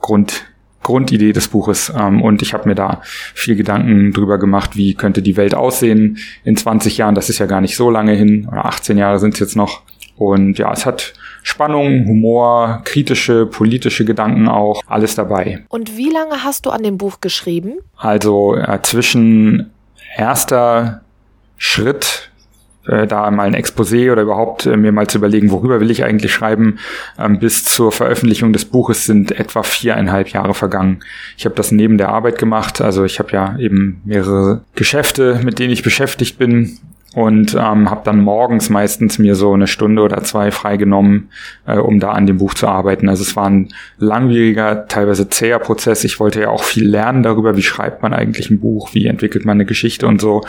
Grund, 0.00 0.44
Grundidee 0.82 1.32
des 1.32 1.48
Buches. 1.48 1.92
Ähm, 1.96 2.22
und 2.22 2.42
ich 2.42 2.54
habe 2.54 2.68
mir 2.68 2.74
da 2.74 3.02
viel 3.34 3.56
Gedanken 3.56 4.12
drüber 4.12 4.38
gemacht, 4.38 4.76
wie 4.76 4.94
könnte 4.94 5.22
die 5.22 5.36
Welt 5.36 5.54
aussehen 5.54 6.18
in 6.44 6.56
20 6.56 6.98
Jahren. 6.98 7.14
Das 7.14 7.28
ist 7.28 7.38
ja 7.38 7.46
gar 7.46 7.60
nicht 7.60 7.76
so 7.76 7.90
lange 7.90 8.12
hin, 8.12 8.48
oder 8.50 8.64
18 8.66 8.98
Jahre 8.98 9.18
sind 9.18 9.34
es 9.34 9.40
jetzt 9.40 9.56
noch. 9.56 9.82
Und 10.16 10.58
ja, 10.58 10.72
es 10.72 10.84
hat 10.84 11.14
Spannung, 11.42 12.06
Humor, 12.06 12.82
kritische, 12.84 13.46
politische 13.46 14.04
Gedanken 14.04 14.48
auch, 14.48 14.82
alles 14.86 15.14
dabei. 15.14 15.64
Und 15.68 15.96
wie 15.96 16.10
lange 16.10 16.44
hast 16.44 16.66
du 16.66 16.70
an 16.70 16.82
dem 16.82 16.98
Buch 16.98 17.20
geschrieben? 17.20 17.78
Also 17.96 18.56
äh, 18.56 18.80
zwischen 18.82 19.70
erster 20.16 21.02
Schritt 21.56 22.27
äh, 22.88 23.06
da 23.06 23.30
mal 23.30 23.46
ein 23.46 23.54
Exposé 23.56 24.10
oder 24.10 24.22
überhaupt 24.22 24.66
äh, 24.66 24.76
mir 24.76 24.92
mal 24.92 25.06
zu 25.06 25.18
überlegen, 25.18 25.50
worüber 25.50 25.80
will 25.80 25.90
ich 25.90 26.04
eigentlich 26.04 26.32
schreiben, 26.32 26.78
ähm, 27.18 27.38
bis 27.38 27.64
zur 27.64 27.92
Veröffentlichung 27.92 28.52
des 28.52 28.64
Buches 28.64 29.06
sind 29.06 29.38
etwa 29.38 29.62
viereinhalb 29.62 30.28
Jahre 30.28 30.54
vergangen. 30.54 31.00
Ich 31.36 31.44
habe 31.44 31.54
das 31.54 31.70
neben 31.70 31.98
der 31.98 32.08
Arbeit 32.08 32.38
gemacht, 32.38 32.80
also 32.80 33.04
ich 33.04 33.18
habe 33.18 33.32
ja 33.32 33.56
eben 33.58 34.00
mehrere 34.04 34.62
Geschäfte, 34.74 35.40
mit 35.44 35.58
denen 35.58 35.72
ich 35.72 35.82
beschäftigt 35.82 36.38
bin 36.38 36.78
und 37.14 37.54
ähm, 37.54 37.90
habe 37.90 38.02
dann 38.04 38.20
morgens 38.20 38.68
meistens 38.68 39.18
mir 39.18 39.34
so 39.34 39.52
eine 39.52 39.66
Stunde 39.66 40.02
oder 40.02 40.22
zwei 40.22 40.50
freigenommen, 40.50 41.30
äh, 41.66 41.78
um 41.78 42.00
da 42.00 42.10
an 42.10 42.26
dem 42.26 42.38
Buch 42.38 42.54
zu 42.54 42.68
arbeiten. 42.68 43.08
Also 43.08 43.22
es 43.22 43.34
war 43.34 43.46
ein 43.48 43.68
langwieriger, 43.98 44.86
teilweise 44.88 45.28
zäher 45.28 45.58
Prozess. 45.58 46.04
Ich 46.04 46.20
wollte 46.20 46.40
ja 46.42 46.50
auch 46.50 46.62
viel 46.62 46.86
lernen 46.86 47.22
darüber, 47.22 47.56
wie 47.56 47.62
schreibt 47.62 48.02
man 48.02 48.12
eigentlich 48.12 48.50
ein 48.50 48.60
Buch, 48.60 48.90
wie 48.92 49.06
entwickelt 49.06 49.46
man 49.46 49.56
eine 49.56 49.64
Geschichte 49.64 50.06
und 50.06 50.20
so 50.20 50.42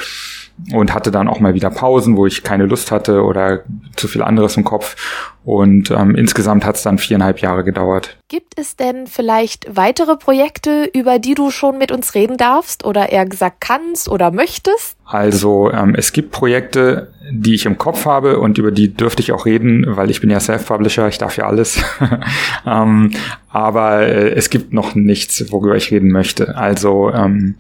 und 0.74 0.94
hatte 0.94 1.12
dann 1.12 1.28
auch 1.28 1.40
mal 1.40 1.54
wieder 1.54 1.70
Pausen, 1.70 2.18
wo 2.18 2.26
ich 2.26 2.44
keine 2.44 2.66
Lust 2.66 2.92
hatte 2.92 3.24
oder 3.24 3.64
zu 3.96 4.08
viel 4.08 4.22
anderes 4.22 4.58
im 4.58 4.64
Kopf. 4.64 4.96
Und 5.44 5.90
ähm, 5.92 6.16
insgesamt 6.16 6.66
hat 6.66 6.76
es 6.76 6.84
dann 6.84 6.98
viereinhalb 6.98 7.40
Jahre 7.40 7.64
gedauert. 7.64 8.18
Gibt 8.28 8.60
es 8.60 8.76
denn 8.76 9.08
vielleicht 9.08 9.76
weitere 9.76 10.16
Projekte, 10.16 10.90
über 10.94 11.18
die 11.18 11.34
du 11.34 11.50
schon 11.50 11.78
mit 11.78 11.92
uns 11.92 12.14
reden 12.14 12.38
darfst 12.38 12.86
oder 12.86 13.12
eher 13.12 13.26
gesagt 13.26 13.62
kannst 13.62 14.10
oder 14.10 14.32
möchtest? 14.32 14.99
Also 15.10 15.72
ähm, 15.72 15.96
es 15.96 16.14
gibt 16.14 16.30
Projekte, 16.30 17.08
die 17.32 17.56
ich 17.56 17.66
im 17.66 17.80
Kopf 17.80 18.06
habe 18.06 18.40
und 18.40 18.60
über 18.60 18.70
die 18.70 18.94
dürfte 18.94 19.24
ich 19.24 19.32
auch 19.32 19.48
reden, 19.48 19.84
weil 19.88 20.12
ich 20.12 20.22
bin 20.22 20.30
ja 20.30 20.40
Self-Publisher, 20.40 21.08
ich 21.08 21.18
darf 21.18 21.36
ja 21.36 21.48
alles. 21.48 21.84
ähm, 22.68 23.10
aber 23.50 24.02
äh, 24.02 24.30
es 24.30 24.52
gibt 24.52 24.72
noch 24.72 24.94
nichts, 24.94 25.52
worüber 25.52 25.76
ich 25.76 25.90
reden 25.90 26.12
möchte. 26.12 26.56
Also 26.56 27.12
ähm, 27.12 27.56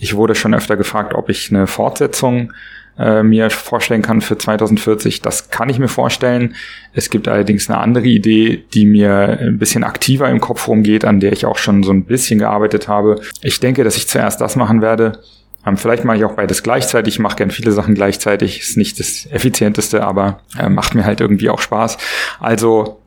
ich 0.00 0.16
wurde 0.16 0.34
schon 0.34 0.54
öfter 0.54 0.78
gefragt, 0.78 1.14
ob 1.14 1.28
ich 1.28 1.50
eine 1.50 1.66
Fortsetzung 1.66 2.54
äh, 2.98 3.22
mir 3.22 3.50
vorstellen 3.50 4.00
kann 4.00 4.22
für 4.22 4.38
2040. 4.38 5.20
Das 5.20 5.50
kann 5.50 5.68
ich 5.68 5.78
mir 5.78 5.88
vorstellen. 5.88 6.54
Es 6.94 7.10
gibt 7.10 7.28
allerdings 7.28 7.68
eine 7.68 7.80
andere 7.80 8.06
Idee, 8.06 8.64
die 8.72 8.86
mir 8.86 9.40
ein 9.42 9.58
bisschen 9.58 9.84
aktiver 9.84 10.30
im 10.30 10.40
Kopf 10.40 10.68
rumgeht, 10.68 11.04
an 11.04 11.20
der 11.20 11.32
ich 11.32 11.44
auch 11.44 11.58
schon 11.58 11.82
so 11.82 11.92
ein 11.92 12.04
bisschen 12.04 12.38
gearbeitet 12.38 12.88
habe. 12.88 13.20
Ich 13.42 13.60
denke, 13.60 13.84
dass 13.84 13.98
ich 13.98 14.08
zuerst 14.08 14.40
das 14.40 14.56
machen 14.56 14.80
werde. 14.80 15.20
Ähm, 15.66 15.76
vielleicht 15.76 16.04
mache 16.04 16.18
ich 16.18 16.24
auch 16.24 16.34
beides 16.34 16.62
gleichzeitig. 16.62 17.14
Ich 17.14 17.18
mache 17.18 17.36
gern 17.36 17.50
viele 17.50 17.72
Sachen 17.72 17.94
gleichzeitig. 17.94 18.60
Ist 18.60 18.76
nicht 18.76 19.00
das 19.00 19.26
effizienteste, 19.26 20.04
aber 20.04 20.40
äh, 20.58 20.68
macht 20.68 20.94
mir 20.94 21.04
halt 21.04 21.20
irgendwie 21.20 21.50
auch 21.50 21.60
Spaß. 21.60 21.98
Also 22.40 23.00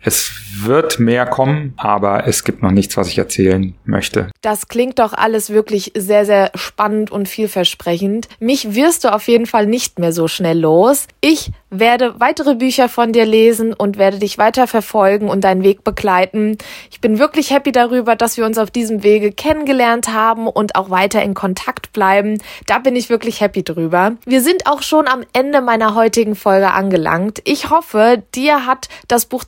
es 0.00 0.32
wird 0.60 0.98
mehr 0.98 1.26
kommen, 1.26 1.74
aber 1.76 2.26
es 2.26 2.44
gibt 2.44 2.62
noch 2.62 2.70
nichts, 2.70 2.96
was 2.96 3.08
ich 3.08 3.18
erzählen 3.18 3.74
möchte. 3.84 4.30
Das 4.42 4.68
klingt 4.68 4.98
doch 4.98 5.12
alles 5.12 5.50
wirklich 5.50 5.92
sehr, 5.96 6.24
sehr 6.26 6.50
spannend 6.54 7.10
und 7.10 7.28
vielversprechend. 7.28 8.28
Mich 8.38 8.74
wirst 8.74 9.04
du 9.04 9.12
auf 9.12 9.28
jeden 9.28 9.46
Fall 9.46 9.66
nicht 9.66 9.98
mehr 9.98 10.12
so 10.12 10.28
schnell 10.28 10.58
los. 10.58 11.06
Ich 11.20 11.50
werde 11.70 12.20
weitere 12.20 12.54
Bücher 12.54 12.88
von 12.88 13.12
dir 13.12 13.24
lesen 13.24 13.72
und 13.72 13.96
werde 13.96 14.18
dich 14.18 14.36
weiter 14.36 14.66
verfolgen 14.66 15.28
und 15.28 15.42
deinen 15.42 15.62
Weg 15.62 15.84
begleiten. 15.84 16.58
Ich 16.90 17.00
bin 17.00 17.18
wirklich 17.18 17.50
happy 17.50 17.72
darüber, 17.72 18.14
dass 18.14 18.36
wir 18.36 18.44
uns 18.44 18.58
auf 18.58 18.70
diesem 18.70 19.02
Wege 19.02 19.32
kennengelernt 19.32 20.08
haben 20.08 20.46
und 20.46 20.76
auch 20.76 20.90
weiter 20.90 21.22
in 21.22 21.34
Kontakt 21.34 21.92
bleiben. 21.92 22.42
Da 22.66 22.78
bin 22.78 22.94
ich 22.94 23.08
wirklich 23.08 23.40
happy 23.40 23.62
drüber. 23.64 24.12
Wir 24.26 24.42
sind 24.42 24.66
auch 24.66 24.82
schon 24.82 25.08
am 25.08 25.22
Ende 25.32 25.62
meiner 25.62 25.94
heutigen 25.94 26.34
Folge 26.34 26.72
angelangt. 26.72 27.40
Ich 27.44 27.70
hoffe, 27.70 28.22
dir 28.34 28.66
hat 28.66 28.88
das 29.08 29.24
Buch 29.24 29.44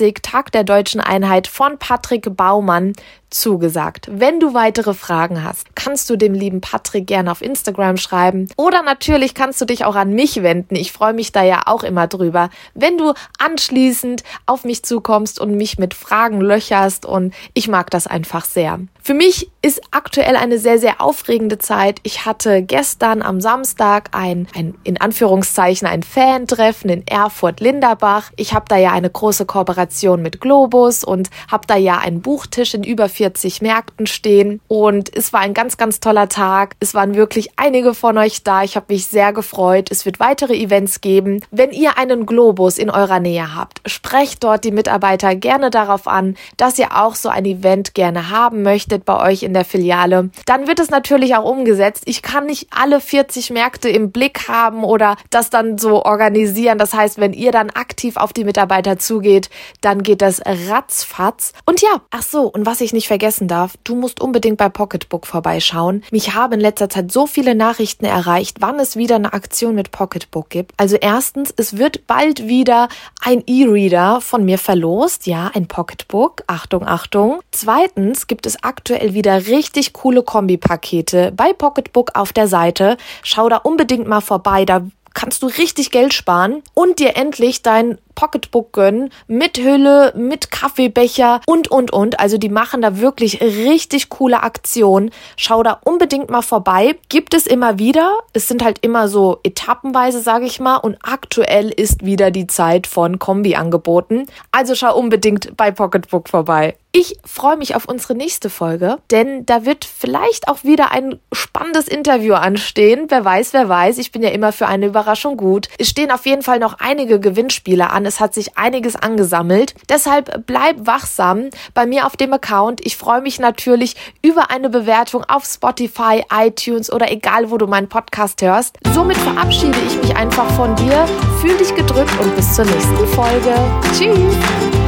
2040 0.00 0.22
Tag 0.22 0.52
der 0.52 0.64
deutschen 0.64 1.00
Einheit 1.00 1.46
von 1.46 1.78
Patrick 1.78 2.34
Baumann 2.34 2.94
zugesagt. 3.30 4.08
Wenn 4.10 4.40
du 4.40 4.54
weitere 4.54 4.94
Fragen 4.94 5.44
hast, 5.44 5.74
kannst 5.74 6.10
du 6.10 6.16
dem 6.16 6.34
lieben 6.34 6.60
Patrick 6.60 7.06
gerne 7.06 7.30
auf 7.30 7.42
Instagram 7.42 7.96
schreiben 7.96 8.48
oder 8.56 8.82
natürlich 8.82 9.34
kannst 9.34 9.60
du 9.60 9.64
dich 9.64 9.84
auch 9.84 9.94
an 9.94 10.12
mich 10.12 10.42
wenden. 10.42 10.76
Ich 10.76 10.92
freue 10.92 11.12
mich 11.12 11.32
da 11.32 11.42
ja 11.42 11.62
auch 11.66 11.82
immer 11.82 12.06
drüber, 12.06 12.50
wenn 12.74 12.98
du 12.98 13.14
anschließend 13.38 14.22
auf 14.46 14.64
mich 14.64 14.82
zukommst 14.82 15.40
und 15.40 15.56
mich 15.56 15.78
mit 15.78 15.94
Fragen 15.94 16.40
löcherst 16.40 17.06
und 17.06 17.32
ich 17.54 17.68
mag 17.68 17.90
das 17.90 18.06
einfach 18.06 18.44
sehr. 18.44 18.80
Für 19.02 19.14
mich 19.14 19.50
ist 19.62 19.80
aktuell 19.90 20.36
eine 20.36 20.58
sehr, 20.58 20.78
sehr 20.78 21.00
aufregende 21.00 21.58
Zeit. 21.58 22.00
Ich 22.02 22.26
hatte 22.26 22.62
gestern 22.62 23.22
am 23.22 23.40
Samstag 23.40 24.10
ein, 24.12 24.46
ein 24.54 24.74
in 24.84 25.00
Anführungszeichen, 25.00 25.88
ein 25.88 26.02
Fan-Treffen 26.02 26.90
in 26.90 27.06
Erfurt-Linderbach. 27.06 28.30
Ich 28.36 28.52
habe 28.52 28.66
da 28.68 28.76
ja 28.76 28.92
eine 28.92 29.08
große 29.08 29.46
Kooperation 29.46 30.20
mit 30.20 30.40
Globus 30.40 31.02
und 31.02 31.30
habe 31.50 31.66
da 31.66 31.76
ja 31.76 31.98
einen 31.98 32.20
Buchtisch 32.20 32.74
in 32.74 32.84
über 32.84 33.08
40 33.20 33.60
Märkten 33.60 34.06
stehen. 34.06 34.62
Und 34.66 35.14
es 35.14 35.34
war 35.34 35.40
ein 35.40 35.52
ganz, 35.52 35.76
ganz 35.76 36.00
toller 36.00 36.30
Tag. 36.30 36.74
Es 36.80 36.94
waren 36.94 37.16
wirklich 37.16 37.50
einige 37.56 37.92
von 37.92 38.16
euch 38.16 38.44
da. 38.44 38.62
Ich 38.62 38.76
habe 38.76 38.86
mich 38.88 39.08
sehr 39.08 39.34
gefreut. 39.34 39.90
Es 39.90 40.06
wird 40.06 40.20
weitere 40.20 40.54
Events 40.54 41.02
geben. 41.02 41.42
Wenn 41.50 41.70
ihr 41.70 41.98
einen 41.98 42.24
Globus 42.24 42.78
in 42.78 42.88
eurer 42.88 43.20
Nähe 43.20 43.54
habt, 43.54 43.82
sprecht 43.84 44.42
dort 44.42 44.64
die 44.64 44.70
Mitarbeiter 44.70 45.34
gerne 45.34 45.68
darauf 45.68 46.08
an, 46.08 46.34
dass 46.56 46.78
ihr 46.78 46.96
auch 46.96 47.14
so 47.14 47.28
ein 47.28 47.44
Event 47.44 47.92
gerne 47.92 48.30
haben 48.30 48.62
möchtet 48.62 49.04
bei 49.04 49.20
euch 49.20 49.42
in 49.42 49.52
der 49.52 49.66
Filiale, 49.66 50.30
dann 50.46 50.66
wird 50.66 50.80
es 50.80 50.88
natürlich 50.88 51.36
auch 51.36 51.44
umgesetzt. 51.44 52.04
Ich 52.06 52.22
kann 52.22 52.46
nicht 52.46 52.68
alle 52.70 53.02
40 53.02 53.50
Märkte 53.50 53.90
im 53.90 54.12
Blick 54.12 54.48
haben 54.48 54.82
oder 54.82 55.18
das 55.28 55.50
dann 55.50 55.76
so 55.76 56.06
organisieren. 56.06 56.78
Das 56.78 56.94
heißt, 56.94 57.18
wenn 57.18 57.34
ihr 57.34 57.52
dann 57.52 57.68
aktiv 57.68 58.16
auf 58.16 58.32
die 58.32 58.44
Mitarbeiter 58.44 58.98
zugeht, 58.98 59.50
dann 59.82 60.02
geht 60.02 60.22
das 60.22 60.40
ratzfatz. 60.46 61.52
Und 61.66 61.82
ja, 61.82 62.00
ach 62.10 62.22
so, 62.22 62.46
und 62.46 62.64
was 62.64 62.80
ich 62.80 62.94
nicht 62.94 63.09
vergessen 63.10 63.48
darf, 63.48 63.74
du 63.82 63.96
musst 63.96 64.20
unbedingt 64.20 64.56
bei 64.56 64.68
Pocketbook 64.68 65.26
vorbeischauen. 65.26 66.04
Mich 66.12 66.32
haben 66.36 66.52
in 66.52 66.60
letzter 66.60 66.88
Zeit 66.88 67.10
so 67.10 67.26
viele 67.26 67.56
Nachrichten 67.56 68.04
erreicht, 68.04 68.58
wann 68.60 68.78
es 68.78 68.94
wieder 68.94 69.16
eine 69.16 69.32
Aktion 69.32 69.74
mit 69.74 69.90
Pocketbook 69.90 70.48
gibt. 70.48 70.74
Also 70.76 70.94
erstens, 70.94 71.52
es 71.56 71.76
wird 71.76 72.06
bald 72.06 72.46
wieder 72.46 72.88
ein 73.20 73.42
E-Reader 73.48 74.20
von 74.20 74.44
mir 74.44 74.58
verlost, 74.58 75.26
ja, 75.26 75.50
ein 75.52 75.66
Pocketbook. 75.66 76.44
Achtung, 76.46 76.86
Achtung. 76.86 77.40
Zweitens 77.50 78.28
gibt 78.28 78.46
es 78.46 78.62
aktuell 78.62 79.12
wieder 79.12 79.48
richtig 79.48 79.92
coole 79.92 80.22
Kombipakete 80.22 81.32
bei 81.34 81.52
Pocketbook 81.52 82.12
auf 82.14 82.32
der 82.32 82.46
Seite. 82.46 82.96
Schau 83.24 83.48
da 83.48 83.56
unbedingt 83.56 84.06
mal 84.06 84.20
vorbei. 84.20 84.64
Da 84.64 84.82
kannst 85.14 85.42
du 85.42 85.46
richtig 85.46 85.90
Geld 85.90 86.14
sparen 86.14 86.62
und 86.74 86.98
dir 86.98 87.16
endlich 87.16 87.62
dein 87.62 87.98
Pocketbook 88.14 88.72
gönnen 88.72 89.10
mit 89.28 89.58
Hülle, 89.58 90.12
mit 90.14 90.50
Kaffeebecher 90.50 91.40
und, 91.46 91.68
und, 91.68 91.90
und. 91.90 92.20
Also 92.20 92.36
die 92.36 92.50
machen 92.50 92.82
da 92.82 92.98
wirklich 92.98 93.40
richtig 93.40 94.10
coole 94.10 94.42
Aktionen. 94.42 95.10
Schau 95.36 95.62
da 95.62 95.80
unbedingt 95.84 96.28
mal 96.28 96.42
vorbei. 96.42 96.96
Gibt 97.08 97.32
es 97.32 97.46
immer 97.46 97.78
wieder. 97.78 98.12
Es 98.34 98.46
sind 98.46 98.62
halt 98.62 98.78
immer 98.84 99.08
so 99.08 99.38
etappenweise, 99.42 100.20
sage 100.20 100.44
ich 100.44 100.60
mal. 100.60 100.76
Und 100.76 100.98
aktuell 101.02 101.70
ist 101.70 102.04
wieder 102.04 102.30
die 102.30 102.46
Zeit 102.46 102.86
von 102.86 103.18
Kombi-Angeboten. 103.18 104.26
Also 104.52 104.74
schau 104.74 104.96
unbedingt 104.98 105.56
bei 105.56 105.70
Pocketbook 105.70 106.28
vorbei. 106.28 106.76
Ich 106.92 107.18
freue 107.24 107.56
mich 107.56 107.76
auf 107.76 107.84
unsere 107.84 108.16
nächste 108.16 108.50
Folge, 108.50 108.98
denn 109.12 109.46
da 109.46 109.64
wird 109.64 109.84
vielleicht 109.84 110.48
auch 110.48 110.64
wieder 110.64 110.90
ein 110.90 111.20
spannendes 111.32 111.86
Interview 111.86 112.34
anstehen. 112.34 113.06
Wer 113.08 113.24
weiß, 113.24 113.52
wer 113.52 113.68
weiß. 113.68 113.98
Ich 113.98 114.10
bin 114.10 114.22
ja 114.22 114.30
immer 114.30 114.50
für 114.50 114.66
eine 114.66 114.92
Überraschung 115.00 115.38
gut. 115.38 115.68
Es 115.78 115.88
stehen 115.88 116.10
auf 116.10 116.26
jeden 116.26 116.42
Fall 116.42 116.58
noch 116.58 116.76
einige 116.78 117.20
Gewinnspiele 117.20 117.88
an. 117.88 118.04
Es 118.04 118.20
hat 118.20 118.34
sich 118.34 118.58
einiges 118.58 118.96
angesammelt. 118.96 119.74
Deshalb 119.88 120.46
bleib 120.46 120.86
wachsam 120.86 121.48
bei 121.72 121.86
mir 121.86 122.04
auf 122.06 122.18
dem 122.18 122.34
Account. 122.34 122.84
Ich 122.84 122.98
freue 122.98 123.22
mich 123.22 123.40
natürlich 123.40 123.96
über 124.20 124.50
eine 124.50 124.68
Bewertung 124.68 125.24
auf 125.24 125.46
Spotify, 125.46 126.22
iTunes 126.30 126.92
oder 126.92 127.10
egal, 127.10 127.50
wo 127.50 127.56
du 127.56 127.66
meinen 127.66 127.88
Podcast 127.88 128.42
hörst. 128.42 128.76
Somit 128.92 129.16
verabschiede 129.16 129.78
ich 129.86 129.96
mich 130.02 130.14
einfach 130.14 130.48
von 130.50 130.76
dir. 130.76 131.06
Fühl 131.40 131.56
dich 131.56 131.74
gedrückt 131.74 132.12
und 132.20 132.36
bis 132.36 132.54
zur 132.54 132.66
nächsten 132.66 133.06
Folge. 133.06 133.54
Tschüss! 133.96 134.79